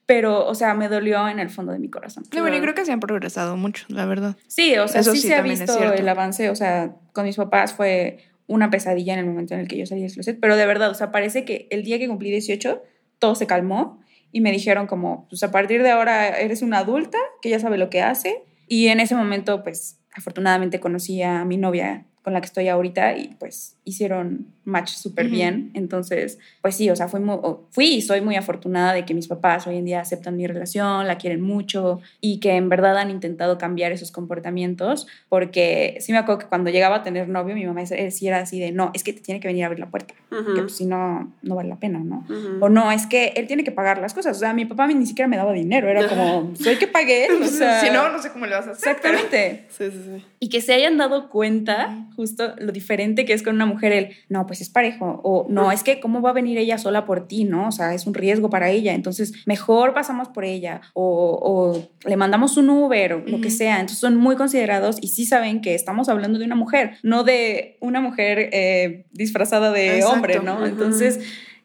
[0.09, 2.25] Pero, o sea, me dolió en el fondo de mi corazón.
[2.35, 4.37] No, bueno, yo creo que se han progresado mucho, la verdad.
[4.47, 7.37] Sí, o sea, Eso sí, sí se ha visto el avance, o sea, con mis
[7.37, 10.57] papás fue una pesadilla en el momento en el que yo salí del closet, pero
[10.57, 12.83] de verdad, o sea, parece que el día que cumplí 18,
[13.19, 14.01] todo se calmó
[14.33, 17.77] y me dijeron como, pues a partir de ahora eres una adulta que ya sabe
[17.77, 22.41] lo que hace y en ese momento, pues, afortunadamente conocí a mi novia con la
[22.41, 25.35] que estoy ahorita y pues hicieron match súper Ujú.
[25.35, 25.71] bien.
[25.75, 27.39] Entonces, pues sí, o sea, fui, muy-
[27.71, 31.07] fui y soy muy afortunada de que mis papás hoy en día aceptan mi relación,
[31.07, 36.19] la quieren mucho y que en verdad han intentado cambiar esos comportamientos, porque sí me
[36.19, 39.03] acuerdo que cuando llegaba a tener novio, mi mamá decía era así de, no, es
[39.05, 40.55] que te tiene que venir a abrir la puerta, Ujú.
[40.55, 42.27] que pues si no, no vale la pena, ¿no?
[42.29, 42.65] Ujú.
[42.65, 44.37] O no, es que él tiene que pagar las cosas.
[44.37, 47.43] O sea, mi papá ni siquiera me daba dinero, era como, soy que pague él.
[47.43, 48.97] O sea, si no, no sé cómo le vas a hacer.
[49.03, 49.67] pero- Exactamente.
[49.71, 50.25] Sí, sí, sí.
[50.41, 54.11] Y que se hayan dado cuenta justo lo diferente que es con una mujer el,
[54.29, 57.29] no, pues es parejo, o no, es que cómo va a venir ella sola por
[57.29, 57.69] ti, ¿no?
[57.69, 62.17] O sea, es un riesgo para ella, entonces mejor pasamos por ella, o, o le
[62.17, 63.77] mandamos un Uber, o lo que sea.
[63.77, 67.77] Entonces son muy considerados y sí saben que estamos hablando de una mujer, no de
[67.81, 70.15] una mujer eh, disfrazada de Exacto.
[70.15, 70.67] hombre, ¿no?
[70.67, 71.21] Entonces,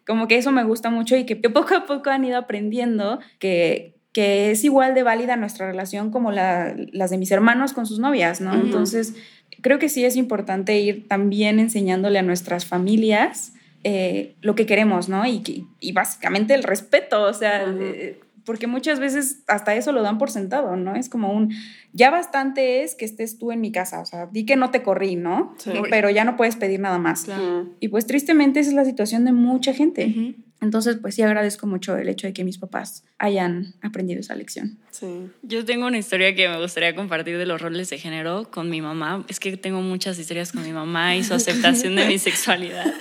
[0.05, 3.95] como que eso me gusta mucho y que, poco a poco han ido aprendiendo que,
[4.11, 7.99] que es igual de válida nuestra relación como la- las de mis hermanos con sus
[7.99, 8.53] novias, ¿no?
[8.53, 9.15] Entonces,
[9.63, 15.09] creo que sí es importante ir también enseñándole a nuestras familias eh, lo que queremos,
[15.09, 15.25] ¿no?
[15.25, 20.29] Y, básicamente el respeto, o sea, eh, porque muchas veces hasta eso lo dan por
[20.29, 20.95] sentado, ¿no?
[20.95, 21.53] Es como un,
[21.93, 24.83] ya bastante es que estés tú en mi casa, o sea, di que no te
[24.83, 25.55] corrí, ¿no?
[25.57, 25.71] Sí.
[25.89, 27.27] Pero ya no puedes pedir nada más.
[27.27, 27.73] Ujú.
[27.79, 30.07] Y pues tristemente esa es la situación de mucha gente.
[30.07, 30.35] Ujú.
[30.63, 34.79] Entonces, pues sí agradezco mucho el hecho de que mis papás hayan aprendido esa lección.
[34.91, 35.27] Sí.
[35.41, 38.81] Yo tengo una historia que me gustaría compartir de los roles de género con mi
[38.81, 39.25] mamá.
[39.27, 42.93] Es que tengo muchas historias con mi mamá y su aceptación de mi sexualidad.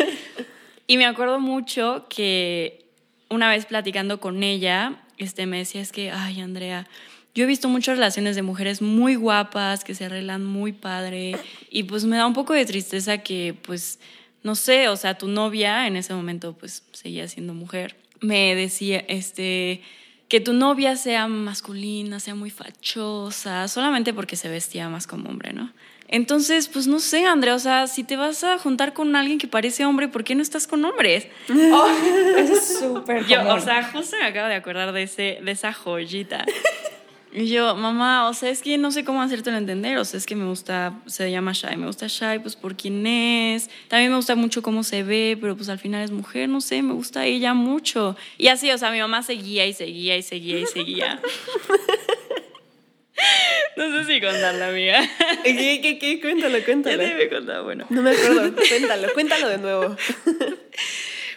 [0.88, 2.84] Y me acuerdo mucho que
[3.30, 6.88] una vez platicando con ella, este, me decía, es que, ay, Andrea,
[7.32, 11.38] yo he visto muchas relaciones de mujeres muy guapas, que se arreglan muy padre,
[11.70, 14.00] y pues me da un poco de tristeza que, pues,
[14.42, 19.04] no sé, o sea, tu novia en ese momento, pues, seguía siendo mujer, me decía,
[19.08, 19.82] este,
[20.28, 25.52] que tu novia sea masculina, sea muy fachosa, solamente porque se vestía más como hombre,
[25.52, 25.72] ¿no?
[26.08, 29.48] Entonces, pues no sé, Andrea, o sea, si te vas a juntar con alguien que
[29.48, 31.26] parece hombre, ¿por qué no estás con hombres?
[31.48, 33.52] Eso es súper Yo, común.
[33.52, 36.44] o sea, justo me acabo de acordar de, ese, de esa joyita.
[37.34, 39.96] Y yo, mamá, o sea, es que no sé cómo hacértelo entender.
[39.96, 43.06] O sea, es que me gusta, se llama Shai, me gusta Shai, pues por quién
[43.06, 43.70] es.
[43.88, 46.82] También me gusta mucho cómo se ve, pero pues al final es mujer, no sé,
[46.82, 48.16] me gusta ella mucho.
[48.36, 51.20] Y así, o sea, mi mamá seguía y seguía y seguía y seguía.
[53.76, 55.00] No sé si contarla, amiga.
[55.44, 56.20] ¿Qué, qué, qué?
[56.20, 56.98] Cuéntalo, Ya cuéntalo.
[56.98, 57.86] te había contado, bueno.
[57.88, 58.54] No me acuerdo.
[58.68, 59.96] Cuéntalo, cuéntalo de nuevo.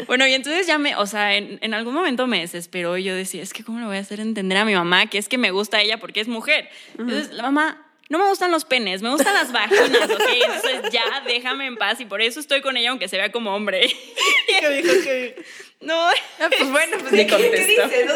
[0.07, 3.15] Bueno, y entonces ya me, o sea, en, en algún momento me desesperó y yo
[3.15, 5.37] decía, es que cómo le voy a hacer entender a mi mamá que es que
[5.37, 6.69] me gusta ella porque es mujer.
[6.97, 10.21] Entonces, la mamá, no me gustan los penes, me gustan las vaginas, ¿ok?
[10.33, 13.55] Entonces ya déjame en paz y por eso estoy con ella aunque se vea como
[13.55, 13.87] hombre.
[14.59, 14.93] ¿Qué dijo?
[15.03, 15.49] ¿Qué dijo?
[15.81, 15.93] No,
[16.39, 17.87] Ah, pues bueno, pues Ni ¿qué- ¿qué contestó.
[17.87, 18.11] dices?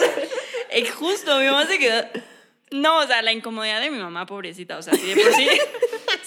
[0.72, 2.04] eh, justo, mi mamá se quedó...
[2.72, 5.48] No, o sea, la incomodidad de mi mamá, pobrecita, o sea, si de por sí,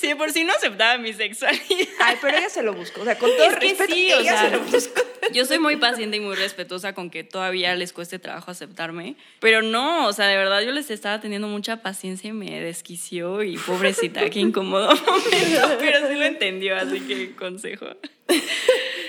[0.02, 1.62] si de por sí no aceptaba mi sexualidad.
[2.00, 3.02] Ay, pero ella se lo buscó.
[3.02, 5.00] O sea, con todo Es que respeto, sí, o ella sea, se lo buscó.
[5.32, 9.62] yo soy muy paciente y muy respetuosa con que todavía les cueste trabajo aceptarme, pero
[9.62, 13.56] no, o sea, de verdad yo les estaba teniendo mucha paciencia y me desquició y
[13.58, 17.86] pobrecita, qué incómodo momento, pero sí lo entendió, así que consejo.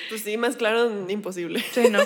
[0.10, 1.64] Pues sí, más claro, imposible.
[1.72, 2.00] Sí, no.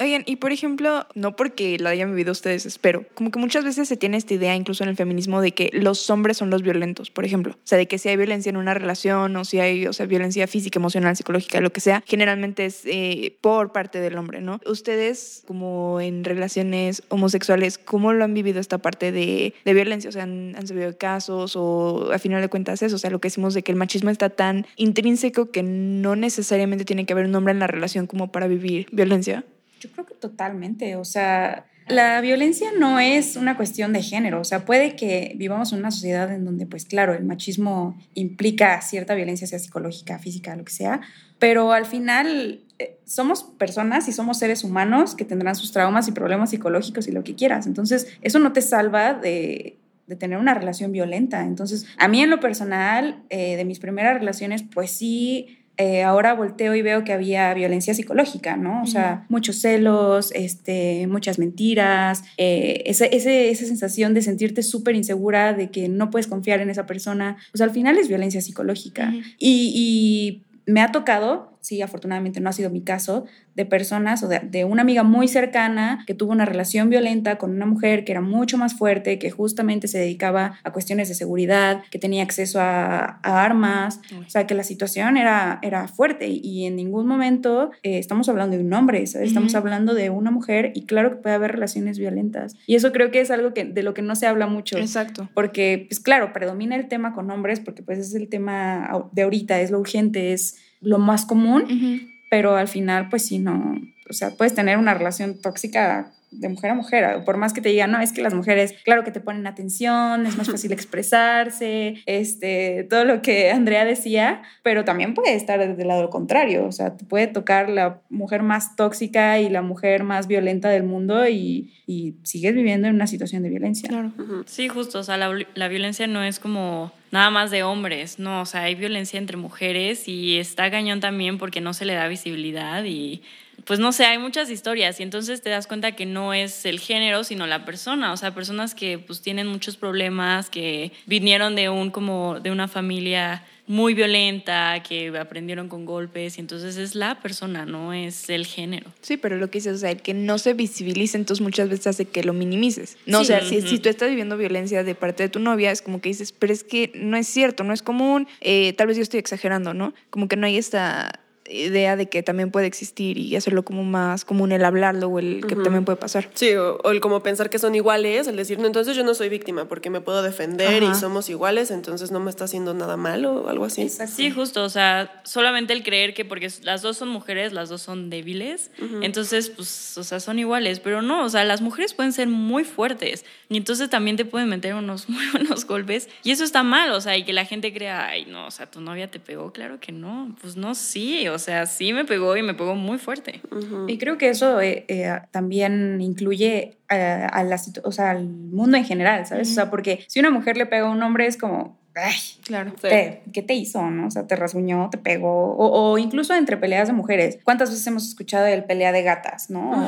[0.00, 3.88] Oigan, y por ejemplo, no porque la hayan vivido ustedes, espero, como que muchas veces
[3.88, 7.10] se tiene esta idea, incluso en el feminismo, de que los hombres son los violentos,
[7.10, 7.54] por ejemplo.
[7.54, 10.06] O sea, de que si hay violencia en una relación o si hay, o sea,
[10.06, 14.60] violencia física, emocional, psicológica, lo que sea, generalmente es eh, por parte del hombre, ¿no?
[14.66, 20.10] Ustedes, como en relaciones homosexuales, ¿cómo lo han vivido esta parte de, de violencia?
[20.10, 22.94] O sea, ¿han, han sabido casos o a final de cuentas eso?
[22.94, 26.84] O sea, lo que decimos de que el machismo está tan intrínseco que no necesariamente
[26.84, 29.44] tiene que haber un hombre en la relación como para vivir violencia.
[29.80, 34.44] Yo creo que totalmente, o sea, La violencia no es una cuestión de género, o
[34.44, 39.14] sea, puede que vivamos en una sociedad en donde, pues claro, el machismo implica cierta
[39.14, 41.00] violencia, sea psicológica, física, lo que sea,
[41.38, 46.12] pero al final eh, somos personas y somos seres humanos que tendrán sus traumas y
[46.12, 47.66] problemas psicológicos y lo que quieras.
[47.66, 51.44] Entonces, eso no te salva de, de tener una relación violenta.
[51.44, 56.34] Entonces, a mí en lo personal, eh, de mis primeras relaciones, pues sí eh, ahora
[56.34, 58.82] volteo y veo que había violencia psicológica, ¿no?
[58.82, 65.54] O sea, muchos celos, este, muchas mentiras, eh, esa, esa sensación de sentirte súper insegura,
[65.54, 67.36] de que no puedes confiar en esa persona.
[67.54, 69.12] O sea, al final es violencia psicológica.
[69.38, 74.28] y, y me ha tocado, sí, afortunadamente no ha sido mi caso, de personas o
[74.28, 78.20] de, una amiga muy cercana que tuvo una relación violenta con una mujer que era
[78.20, 83.18] mucho más fuerte, que justamente se dedicaba a cuestiones de seguridad, que tenía acceso a,
[83.22, 88.28] armas, o sea, que la situación era, era fuerte y, en ningún momento eh, estamos
[88.28, 91.98] hablando de un hombre, estamos hablando de una mujer y claro que puede haber relaciones
[91.98, 92.54] violentas.
[92.66, 94.78] Y eso creo que es algo que, de lo que no se habla mucho.
[94.78, 95.28] Exacto.
[95.34, 99.60] Porque, pues claro, predomina el tema con hombres porque pues es el tema de ahorita,
[99.60, 104.30] es lo urgente, es lo más común, pero al final, pues sí, no, o sea,
[104.30, 108.00] puedes tener una relación tóxica de mujer a mujer, por más que te digan, no,
[108.00, 113.04] es que las mujeres, claro que te ponen atención, es más fácil expresarse, este, todo
[113.04, 117.28] lo que Andrea decía, pero también puede estar del lado contrario, o sea, te puede
[117.28, 122.54] tocar la mujer más tóxica y la mujer más violenta del mundo y, y sigues
[122.54, 123.88] viviendo en una situación de violencia.
[123.88, 124.12] Claro.
[124.44, 128.42] Sí, justo, o sea, la, la violencia no es como nada más de hombres, no,
[128.42, 132.08] o sea, hay violencia entre mujeres y está cañón también porque no se le da
[132.08, 133.22] visibilidad y
[133.64, 136.78] pues no sé, hay muchas historias y entonces te das cuenta que no es el
[136.78, 141.68] género, sino la persona, o sea, personas que pues tienen muchos problemas, que vinieron de
[141.68, 147.20] un como de una familia muy violenta, que aprendieron con golpes, y entonces es la
[147.20, 148.90] persona, no es el género.
[149.02, 151.86] Sí, pero lo que dices, o sea, el que no se visibilice, entonces muchas veces
[151.86, 152.96] hace que lo minimices.
[153.06, 155.82] No, o sea, si, si, tú estás viviendo violencia de parte de tu novia, es
[155.82, 158.96] como que dices, pero es que no es cierto, no es común, eh, tal vez
[158.96, 159.92] yo estoy exagerando, ¿no?
[160.10, 164.24] Como que no hay esta idea de que también puede existir y hacerlo como más
[164.24, 166.28] común el hablarlo o el que también puede pasar.
[166.34, 169.28] Sí, o, el como pensar que son iguales, el decir, no, entonces yo no soy
[169.28, 173.44] víctima porque me puedo defender y somos iguales, entonces no me está haciendo nada malo
[173.44, 173.88] o algo así.
[173.88, 177.82] Sí, justo, o sea, solamente el creer que porque las dos son mujeres, las dos
[177.82, 178.70] son débiles,
[179.02, 182.64] entonces, pues, o sea, son iguales, pero no, o sea, las mujeres pueden ser muy
[182.64, 186.90] fuertes y entonces también te pueden meter unos muy buenos golpes y eso está mal,
[186.92, 189.52] o sea, y que la gente crea, ay, no, o sea, tu novia te pegó,
[189.52, 192.98] claro que no, pues no, sí, o sea, sí me pegó y me pegó muy
[192.98, 193.40] fuerte.
[193.86, 198.76] Y creo que eso eh, eh, también incluye eh, a, la, o sea, al mundo
[198.76, 199.50] en general, ¿sabes?
[199.50, 202.72] O sea, porque si una mujer le pega a un hombre es como, ay, claro.
[202.80, 203.82] ¿qué te hizo?
[203.90, 204.06] ¿no?
[204.06, 205.56] O sea, te rasguñó, te pegó.
[205.56, 207.38] O, incluso entre peleas de mujeres.
[207.44, 209.86] ¿Cuántas veces hemos escuchado el pelea de gatas, no?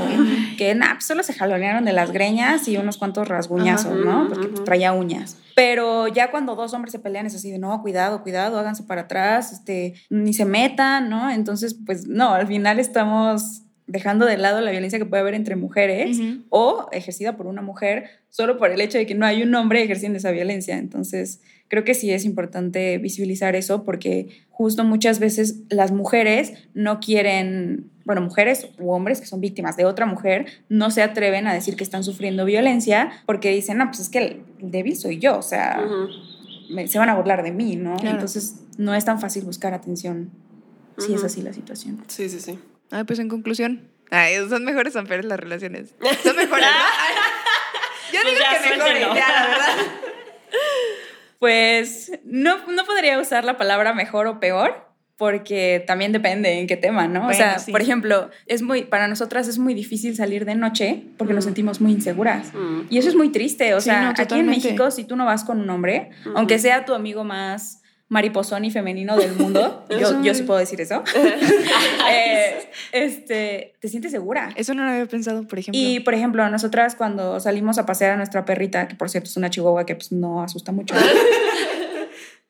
[0.59, 4.29] Que nah, pues, solo se jalonearon de las greñas y unos cuantos rasguñazos, ¿no?
[4.29, 5.37] Porque pues, traía uñas.
[5.55, 9.03] Pero ya cuando dos hombres se pelean es así de, no, cuidado, cuidado, háganse para
[9.03, 11.31] atrás, este, ni se metan, ¿no?
[11.31, 15.57] Entonces, pues no, al final estamos dejando de lado la violencia que puede haber entre
[15.57, 16.19] mujeres
[16.49, 19.83] o ejercida por una mujer solo por el hecho de que no hay un hombre
[19.83, 20.79] ejerciendo esa violencia.
[20.79, 26.99] Entonces, creo que sí es importante visibilizar eso porque justo muchas veces las mujeres no
[26.99, 31.55] quieren, bueno, mujeres u hombres que son víctimas de otra mujer, no se atreven a
[31.55, 35.39] decir que están sufriendo violencia porque dicen, no, pues es que el débil soy yo,
[35.39, 35.81] o sea,
[36.89, 37.97] se van a burlar de mí, ¿no?
[38.03, 40.33] Entonces, no es tan fácil buscar atención
[40.99, 42.03] si es así la situación.
[42.09, 42.59] Sí, sí, sí.
[42.91, 45.95] Ay, pues en conclusión, ay, son mejores son peores las relaciones.
[46.25, 46.67] Son mejores.
[48.13, 50.10] Yo pues digo que mejores, ya, la verdad.
[51.41, 56.77] Pues no, no podría usar la palabra mejor o peor, porque también depende en qué
[56.77, 57.29] tema, ¿no?
[57.29, 61.35] o sea, por ejemplo, es muy, para nosotras es muy difícil salir de noche porque
[61.35, 62.53] nos sentimos muy inseguras.
[62.89, 63.75] Y eso es muy triste.
[63.75, 66.95] O sea, aquí en México, si tú no vas con un hombre, aunque sea tu
[66.95, 67.80] amigo más
[68.11, 69.87] mariposón y femenino del mundo.
[69.91, 71.03] yo, yo sí puedo decir eso.
[72.13, 74.51] Eh, este, te sientes segura.
[74.57, 75.81] Eso no lo había pensado, por ejemplo.
[75.81, 79.37] Y, por ejemplo, nosotras cuando salimos a pasear a nuestra perrita, que por cierto es
[79.37, 80.95] una chihuahua que pues, no asusta mucho.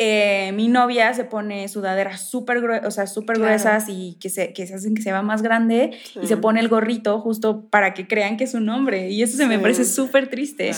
[0.02, 4.74] Eh, mi novia se pone sudaderas súper o sea, gruesas y que se, que se
[4.74, 5.90] hacen que se va más grande
[6.22, 9.10] y se pone el gorrito justo para que crean que es un hombre.
[9.10, 10.70] Y eso se me parece súper triste.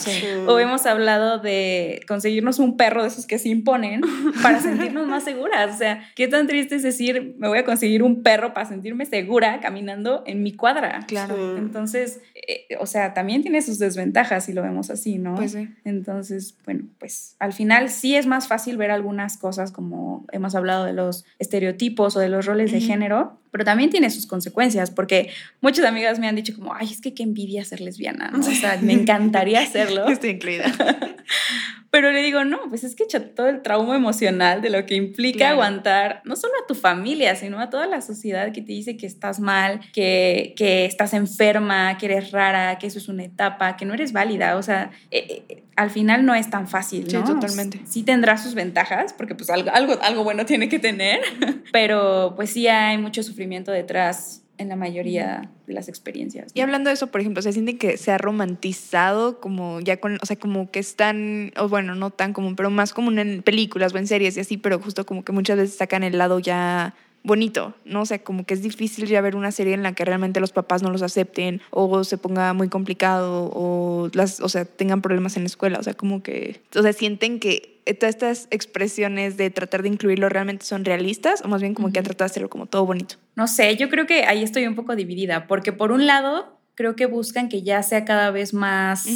[0.45, 4.01] O hemos hablado de conseguirnos un perro de esos que se imponen
[4.43, 5.73] para sentirnos más seguras.
[5.73, 9.05] O sea, qué tan triste es decir, me voy a conseguir un perro para sentirme
[9.05, 10.99] segura caminando en mi cuadra.
[11.07, 11.57] Claro.
[11.57, 15.35] Entonces, eh, o sea, también tiene sus desventajas si lo vemos así, ¿no?
[15.35, 15.69] Pues sí.
[15.85, 20.55] Entonces, bueno, pues al final sí es más fácil ver algún algunas cosas como hemos
[20.55, 24.89] hablado de los estereotipos o de los roles de género, pero también tiene sus consecuencias,
[24.89, 25.29] porque
[25.61, 28.39] muchas amigas me han dicho como, ay, es que qué envidia ser lesbiana, ¿no?
[28.39, 30.07] O sea, me encantaría hacerlo.
[30.07, 30.65] Estoy incluida.
[31.93, 35.51] Pero le digo, no, pues es que todo el trauma emocional de lo que implica
[35.51, 39.05] aguantar no solo a tu familia, sino a toda la sociedad que te dice que
[39.05, 43.85] estás mal, que, que estás enferma, que eres rara, que eso es una etapa, que
[43.85, 44.57] no eres válida.
[44.57, 47.27] O sea, eh, eh, al final no es tan fácil, ¿no?
[47.27, 47.81] Sí, totalmente.
[47.85, 51.21] Sí tendrá sus ventajas, porque pues algo, algo, algo bueno tiene que tener,
[51.71, 56.51] pero pues sí hay mucho sufrimiento detrás en la mayoría de las experiencias.
[56.53, 60.17] Y hablando de eso, por ejemplo, ¿se siente que se ha romantizado como ya con,
[60.21, 63.41] o sea, como que es tan, o bueno, no tan común, pero más común en
[63.41, 66.39] películas o en series y así, pero justo como que muchas veces sacan el lado
[66.39, 68.01] ya bonito, ¿no?
[68.01, 70.51] O sea, como que es difícil ya ver una serie en la que realmente los
[70.51, 75.37] papás no los acepten o se ponga muy complicado o, las, o sea, tengan problemas
[75.37, 79.49] en la escuela, o sea, como que, o sea, sienten que todas estas expresiones de
[79.49, 82.49] tratar de incluirlo realmente son realistas o más bien como que han tratado de hacerlo
[82.49, 83.15] como todo bonito.
[83.35, 86.95] No sé, yo creo que ahí estoy un poco dividida, porque por un lado creo
[86.95, 89.07] que buscan que ya sea cada vez más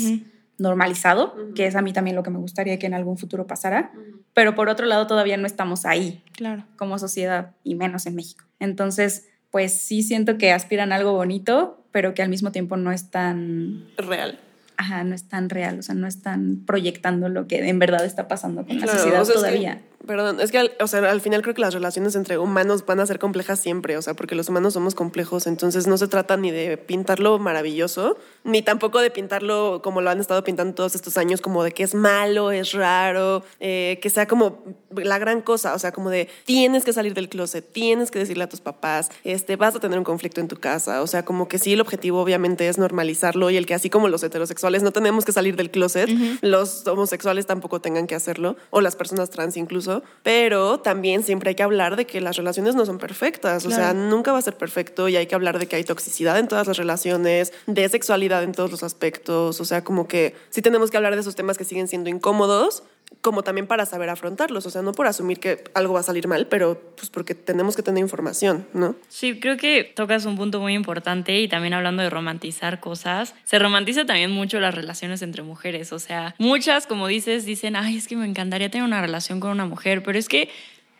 [0.58, 3.92] normalizado, que es a mí también lo que me gustaría que en algún futuro pasara,
[4.34, 6.66] pero por otro lado todavía no estamos ahí claro.
[6.76, 8.46] como sociedad y menos en México.
[8.60, 12.92] Entonces, pues sí siento que aspiran a algo bonito, pero que al mismo tiempo no
[12.92, 14.40] es tan real.
[14.78, 18.28] Ajá, no es tan real, o sea, no están proyectando lo que en verdad está
[18.28, 19.82] pasando con la sociedad todavía.
[20.06, 23.00] Perdón, es que al, o sea, al final creo que las relaciones entre humanos van
[23.00, 26.38] a ser complejas siempre, o sea, porque los humanos somos complejos, entonces no se trata
[26.38, 31.18] ni de pintarlo maravilloso, ni tampoco de pintarlo como lo han estado pintando todos estos
[31.18, 34.64] años, como de que es malo, es raro, eh, que sea como
[34.96, 38.44] la gran cosa, o sea, como de tienes que salir del closet, tienes que decirle
[38.44, 41.48] a tus papás, este, vas a tener un conflicto en tu casa, o sea, como
[41.48, 44.92] que sí, el objetivo obviamente es normalizarlo y el que así como los heterosexuales no
[44.92, 46.10] tenemos que salir del closet,
[46.42, 51.56] los homosexuales tampoco tengan que hacerlo, o las personas trans incluso pero también siempre hay
[51.56, 54.58] que hablar de que las relaciones no son perfectas, o sea, nunca va a ser
[54.58, 58.44] perfecto y hay que hablar de que hay toxicidad en todas las relaciones, de sexualidad
[58.44, 61.58] en todos los aspectos, o sea, como que sí tenemos que hablar de esos temas
[61.58, 62.84] que siguen siendo incómodos,
[63.22, 66.28] como también para saber afrontarlos, o sea, no por asumir que algo va a salir
[66.28, 68.96] mal, pero pues porque tenemos que tener información, ¿no?
[69.10, 73.60] Sí, creo que tocas un punto muy importante y también hablando de romantizar cosas, se
[73.60, 78.08] romantiza también mucho las relaciones entre mujeres, o sea, muchas, como dices, dicen, ay, es
[78.08, 80.50] que me encantaría tener una relación con una mujer, pero es que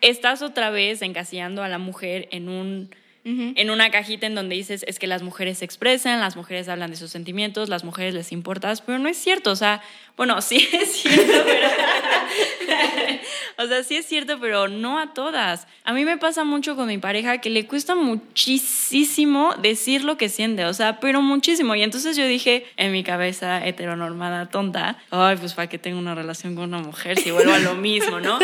[0.02, 2.90] estás otra vez encasillando a la mujer en un
[3.28, 6.92] en una cajita en donde dices es que las mujeres se expresan, las mujeres hablan
[6.92, 9.82] de sus sentimientos, las mujeres les importas, pero no es cierto, o sea,
[10.16, 11.68] bueno, sí es cierto, pero
[13.58, 15.68] o sea, sí es cierto, pero no a todas.
[15.84, 20.30] A mí me pasa mucho con mi pareja que le cuesta muchísimo decir lo que
[20.30, 21.76] siente, o sea, pero muchísimo.
[21.76, 26.16] Y entonces yo dije en mi cabeza heteronormada tonta, ay, pues para qué tengo una
[26.16, 28.40] relación con una mujer si vuelvo a lo mismo, ¿no?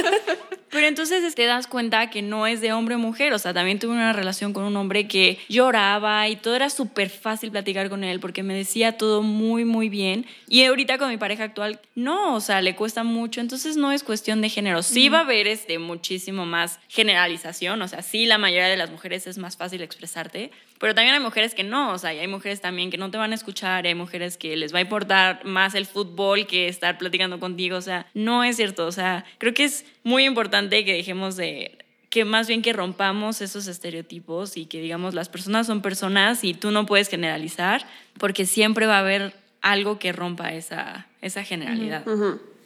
[0.73, 3.77] Pero entonces te das cuenta que no es de hombre o mujer, o sea, también
[3.77, 8.03] tuve una relación con un hombre que lloraba y todo era súper fácil platicar con
[8.03, 10.25] él porque me decía todo muy, muy bien.
[10.47, 14.03] Y ahorita con mi pareja actual, no, o sea, le cuesta mucho, entonces no es
[14.03, 14.81] cuestión de género.
[14.81, 18.89] Sí va a haber este muchísimo más generalización, o sea, sí la mayoría de las
[18.89, 22.61] mujeres es más fácil expresarte, pero también hay mujeres que no, o sea, hay mujeres
[22.61, 25.75] también que no te van a escuchar, hay mujeres que les va a importar más
[25.75, 29.63] el fútbol que estar platicando contigo, o sea, no es cierto, o sea, creo que
[29.63, 31.77] es muy importante que dejemos de
[32.09, 36.53] que más bien que rompamos esos estereotipos y que digamos las personas son personas y
[36.53, 37.87] tú no puedes generalizar
[38.19, 42.03] porque siempre va a haber algo que rompa esa, esa generalidad.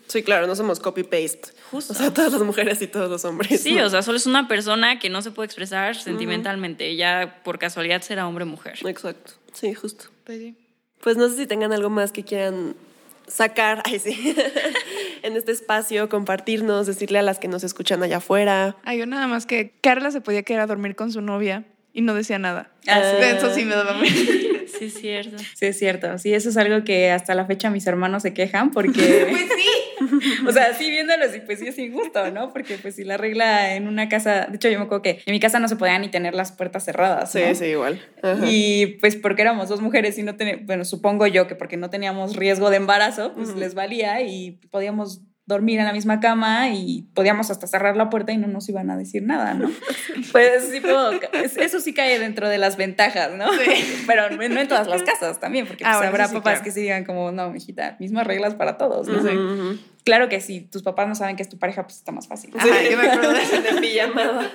[0.07, 1.49] Sí, claro, no somos copy-paste.
[1.71, 1.93] Justo.
[1.93, 3.61] O sea, todas las mujeres y todos los hombres.
[3.61, 6.95] Sí, o sea, solo es una persona que no se puede expresar sentimentalmente.
[6.95, 8.79] Ya por casualidad será hombre o mujer.
[8.85, 9.33] Exacto.
[9.53, 10.05] Sí, justo.
[10.23, 10.53] Pues,
[11.01, 12.75] pues no sé si tengan algo más que quieran
[13.27, 14.35] sacar ay, sí,
[15.21, 18.77] en este espacio, compartirnos, decirle a las que nos escuchan allá afuera.
[18.83, 22.01] Ay, yo nada más que Carla se podía quedar a dormir con su novia y
[22.01, 22.71] no decía nada.
[22.87, 24.15] Ah, Eso sí me daba miedo.
[24.77, 25.37] Sí, es cierto.
[25.55, 26.17] Sí, es cierto.
[26.19, 29.25] Sí, eso es algo que hasta la fecha mis hermanos se quejan porque...
[29.31, 29.69] pues sí.
[30.47, 32.51] o sea, sí viéndolo así, pues sí es injusto, ¿no?
[32.53, 34.45] Porque pues si la regla en una casa...
[34.45, 36.51] De hecho, yo me acuerdo que en mi casa no se podía ni tener las
[36.51, 38.01] puertas cerradas, Sí, sí, igual.
[38.45, 40.65] Y pues porque éramos dos mujeres y no teníamos...
[40.65, 45.21] Bueno, supongo yo que porque no teníamos riesgo de embarazo, pues les valía y podíamos
[45.47, 48.91] dormir en la misma cama y podíamos hasta cerrar la puerta y no nos iban
[48.91, 49.71] a decir nada, ¿no?
[50.31, 53.45] Pues sí, puedo, eso sí cae dentro de las ventajas, ¿no?
[53.53, 54.03] Sí.
[54.07, 57.05] Pero no en todas las casas también, porque pues, ah, habrá papás que se digan
[57.05, 59.79] como, no, mijita, mismas reglas para todos, no sé.
[60.03, 62.51] Claro que si tus papás no saben que es tu pareja, pues está más fácil.
[62.61, 64.51] Sí, yo me acuerdo de pijamada.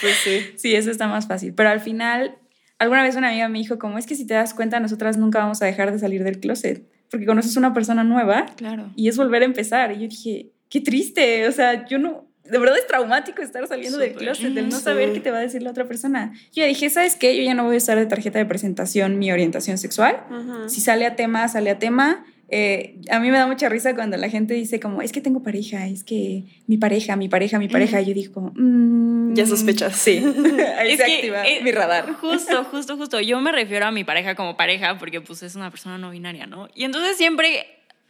[0.00, 0.54] Pues sí.
[0.56, 1.54] Sí, eso está más fácil.
[1.54, 2.38] Pero al final,
[2.78, 5.38] alguna vez una amiga me dijo como, es que si te das cuenta, nosotras nunca
[5.38, 8.90] vamos a dejar de salir del closet porque conoces una persona nueva claro.
[8.96, 9.92] y es volver a empezar.
[9.92, 13.98] Y yo dije, qué triste, o sea, yo no, de verdad es traumático estar saliendo
[13.98, 14.24] del Súper.
[14.24, 16.32] closet, el no saber qué te va a decir la otra persona.
[16.52, 17.36] Yo dije, ¿sabes qué?
[17.36, 20.24] Yo ya no voy a usar de tarjeta de presentación mi orientación sexual.
[20.30, 20.70] Ujú.
[20.70, 22.24] Si sale a tema, sale a tema.
[22.54, 25.42] Eh, a mí me da mucha risa cuando la gente dice como, es que tengo
[25.42, 28.02] pareja, es que mi pareja, mi pareja, mi pareja.
[28.02, 29.96] Y yo digo como, mm, Ya sospechas.
[29.96, 30.18] Sí.
[30.78, 32.12] Ahí Es se que, activa eh, mi radar.
[32.12, 33.20] Justo, justo, justo.
[33.22, 36.46] Yo me refiero a mi pareja como pareja porque pues es una persona no binaria,
[36.46, 36.68] ¿no?
[36.74, 37.64] Y entonces siempre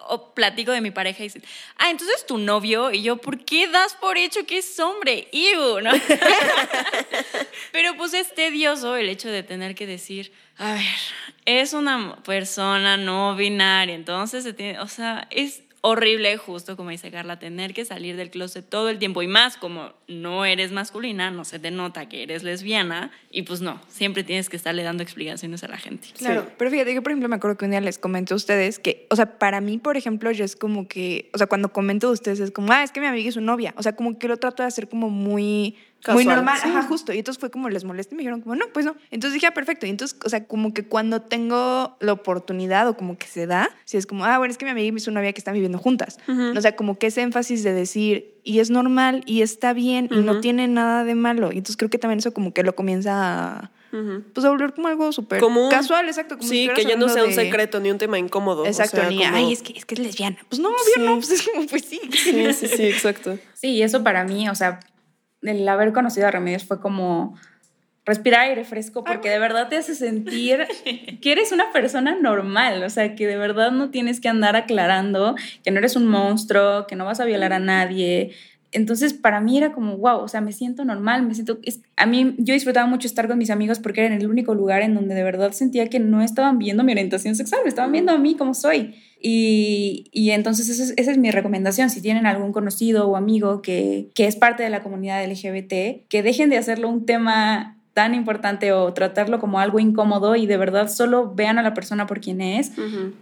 [0.09, 1.43] o platico de mi pareja y dicen,
[1.79, 2.91] ah, entonces tu novio.
[2.93, 5.29] Y yo, ¿por qué das por hecho que es hombre?
[5.33, 5.91] Iu, ¿no?
[7.73, 10.83] Pero pues es tedioso el hecho de tener que decir, a ver,
[11.45, 17.11] es una persona no binaria, entonces se tiene, o sea, es horrible, justo como dice
[17.11, 19.21] Carla, tener que salir del closet todo el tiempo.
[19.21, 23.61] Y más como no eres masculina, no se te nota que eres lesbiana y pues
[23.61, 26.09] no, siempre tienes que estarle dando explicaciones a la gente.
[26.17, 28.79] Claro, pero fíjate, yo por ejemplo me acuerdo que un día les comenté a ustedes
[28.79, 32.07] que, o sea, para mí, por ejemplo, yo es como que, o sea, cuando comento
[32.07, 34.19] de ustedes es como, ah, es que mi amiga es su novia, o sea, como
[34.19, 35.77] que lo trato de hacer como muy...
[36.09, 36.69] Muy Casual, normal, sí.
[36.69, 37.13] ajá, justo.
[37.13, 38.97] Y entonces fue como les molesté y me dijeron como, no, pues no.
[39.13, 39.87] Entonces dije, ah, perfecto.
[39.87, 43.71] Y entonces, o sea, como que cuando tengo la oportunidad o como que se da,
[43.85, 45.79] si es como, ah, bueno, es que mi amiga y su novia que están viviendo
[45.79, 46.19] juntas.
[46.57, 50.17] O sea, como que ese énfasis de decir, y es normal, y está bien, y
[50.19, 51.53] no tiene nada de malo.
[51.53, 53.13] Y entonces creo que también eso como que lo comienza
[53.61, 53.71] a
[54.33, 56.39] pues a volver como algo súper casual, exacto.
[56.39, 58.63] Como si Sí, que ya no sea un de- secreto ni un tema incómodo.
[58.63, 60.39] o Exacto, sea, ni, como- ay, es que, es que es lesbiana.
[60.49, 61.01] Pues no, obvio Sí.
[61.03, 62.01] no, pues es como, pues sí.
[62.11, 63.39] Sí, sí, sí, exacto.
[63.53, 64.81] Sí, y eso para mí, o sea,
[65.43, 67.35] el haber conocido a Remedios fue como
[68.05, 70.67] respirar aire fresco porque de verdad te hace sentir
[71.21, 75.37] que eres una persona normal, o sea, que de verdad no tienes que andar aclarando
[75.65, 78.33] que no eres un monstruo, que no vas a violar a nadie.
[78.73, 81.59] Entonces, para mí era como, wow, o sea, me siento normal, me siento...
[81.63, 84.83] es- a mí, yo disfrutaba mucho estar con mis amigos porque era el único lugar
[84.83, 88.13] en donde de verdad sentía que no estaban viendo mi orientación sexual, me estaban viendo
[88.13, 88.95] a mí como soy.
[89.21, 91.91] Y, y entonces esa es, esa es mi recomendación.
[91.91, 96.23] Si tienen algún conocido o amigo que, que es parte de la comunidad LGBT, que
[96.23, 100.89] dejen de hacerlo un tema tan importante o tratarlo como algo incómodo y de verdad
[100.89, 102.73] solo vean a la persona por quien es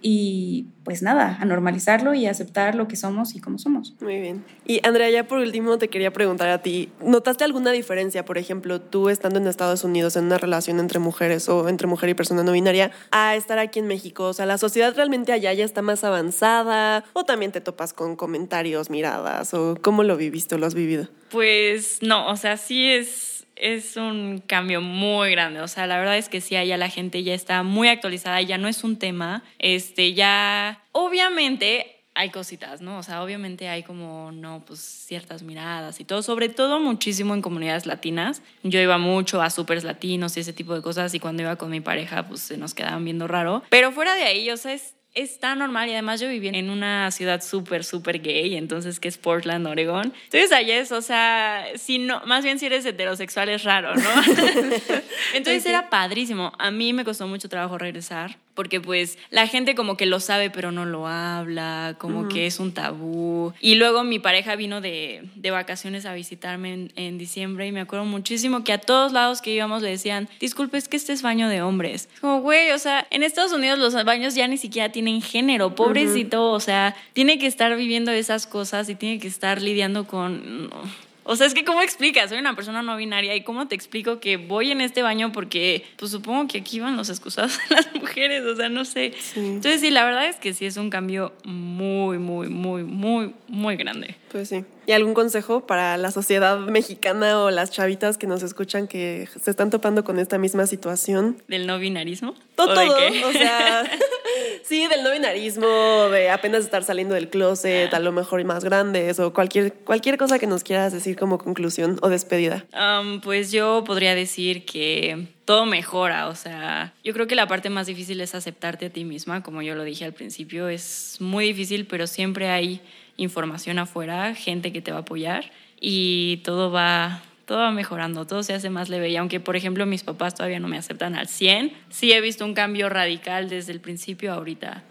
[0.01, 3.95] y pues nada, a normalizarlo y aceptar lo que somos y cómo somos.
[4.01, 4.45] Muy bien.
[4.67, 8.81] Y Andrea, ya por último te quería preguntar a ti, ¿notaste alguna diferencia, por ejemplo,
[8.81, 12.43] tú estando en Estados Unidos en una relación entre mujeres o entre mujer y persona
[12.43, 14.25] no binaria, a estar aquí en México?
[14.25, 18.17] O sea, ¿la sociedad realmente allá ya está más avanzada o también te topas con
[18.17, 21.09] comentarios, miradas o cómo lo viviste o lo has vivido?
[21.31, 23.30] Pues no, o sea, sí es,
[23.61, 25.61] es un cambio muy grande.
[25.61, 28.59] O sea, la verdad es que sí, allá la gente ya está muy actualizada, ya
[28.59, 29.43] no es un tema.
[29.59, 32.99] Este, ya, obviamente hay cositas, ¿no?
[32.99, 37.43] O sea, obviamente hay como, no, pues ciertas miradas y todo, sobre todo muchísimo en
[37.43, 38.43] comunidades latinas.
[38.63, 41.71] Yo iba mucho a supers latinos y ese tipo de cosas y cuando iba con
[41.71, 43.63] mi pareja, pues se nos quedaban viendo raro.
[43.71, 46.71] Pero fuera de ahí, o sea, es, es tan normal y además yo viví en
[46.71, 50.13] una ciudad súper, súper gay, entonces que es Portland, Oregón.
[50.25, 54.03] Entonces allá es, o sea, si no, más bien si eres heterosexual es raro, ¿no?
[55.35, 56.53] entonces era padrísimo.
[56.59, 60.51] A mí me costó mucho trabajo regresar porque pues la gente como que lo sabe
[60.51, 63.55] pero no lo habla, como que es un tabú.
[63.59, 67.81] Y luego mi pareja vino de, de vacaciones a visitarme en, en diciembre y me
[67.81, 71.23] acuerdo muchísimo que a todos lados que íbamos le decían, disculpe, es que este es
[71.23, 72.11] baño de hombres.
[72.21, 76.51] Como, güey, o sea, en Estados Unidos los baños ya ni siquiera tienen género, pobrecito,
[76.51, 80.69] o sea, tiene que estar viviendo esas cosas y tiene que estar lidiando con...
[80.69, 81.10] no.
[81.25, 82.31] O sea, es que ¿cómo explicas?
[82.31, 85.85] Soy una persona no binaria y ¿cómo te explico que voy en este baño porque
[85.97, 89.15] pues supongo que aquí van los excusados de las mujeres, o sea, no sé.
[89.37, 93.77] Entonces sí, la verdad es que sí es un cambio muy, muy, muy, muy, muy
[93.77, 94.17] grande.
[94.31, 94.65] Pues sí.
[94.87, 99.51] ¿Y algún consejo para la sociedad mexicana o las chavitas que nos escuchan que se
[99.51, 101.43] están topando con esta misma situación?
[101.49, 102.35] ¿Del no binarismo?
[102.55, 103.25] Todo, ¿O de todo, qué?
[103.25, 103.91] o sea,
[104.65, 105.67] sí, del no binarismo,
[106.11, 110.39] de apenas estar saliendo del closet, a lo mejor más grandes, o cualquier, cualquier cosa
[110.39, 112.65] que nos quieras decir como conclusión o despedida.
[112.73, 117.71] Um, pues yo podría decir que todo mejora, o sea, yo creo que la parte
[117.71, 121.47] más difícil es aceptarte a ti misma, como yo lo dije al principio, es muy
[121.47, 122.81] difícil, pero siempre hay
[123.21, 128.45] información afuera, gente que te va a apoyar y todo va todo va mejorando, todo
[128.45, 131.27] se hace más leve y aunque por ejemplo mis papás todavía no me aceptan al
[131.27, 134.85] 100, sí he visto un cambio radical desde el principio a ahorita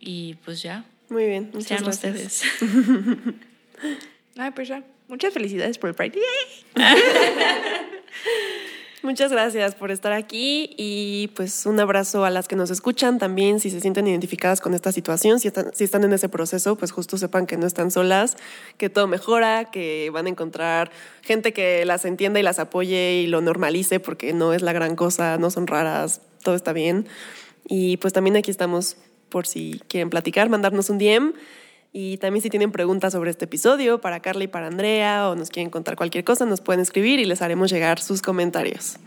[0.00, 2.44] y pues ya, Muy bien, muchas sean gracias.
[2.54, 3.34] ustedes.
[4.38, 4.82] Ay, pues ya.
[5.08, 6.18] Muchas felicidades por el Pride.
[9.02, 13.60] Muchas gracias por estar aquí y pues un abrazo a las que nos escuchan también,
[13.60, 16.90] si se sienten identificadas con esta situación, si están, si están en ese proceso, pues
[16.90, 18.36] justo sepan que no están solas,
[18.76, 20.90] que todo mejora, que van a encontrar
[21.22, 24.96] gente que las entienda y las apoye y lo normalice porque no es la gran
[24.96, 27.06] cosa, no son raras, todo está bien.
[27.68, 28.96] Y pues también aquí estamos
[29.28, 31.34] por si quieren platicar, mandarnos un DM.
[31.92, 35.48] Y también si tienen preguntas sobre este episodio para Carla y para Andrea o nos
[35.48, 38.98] quieren contar cualquier cosa, nos pueden escribir y les haremos llegar sus comentarios.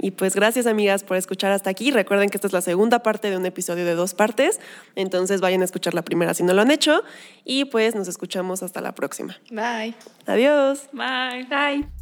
[0.00, 1.90] Y pues gracias amigas por escuchar hasta aquí.
[1.90, 4.60] Recuerden que esta es la segunda parte de un episodio de dos partes,
[4.94, 7.02] entonces vayan a escuchar la primera si no lo han hecho
[7.44, 9.36] y pues nos escuchamos hasta la próxima.
[9.50, 9.94] Bye.
[10.26, 10.88] Adiós.
[10.92, 11.46] Bye.
[11.48, 11.97] Bye.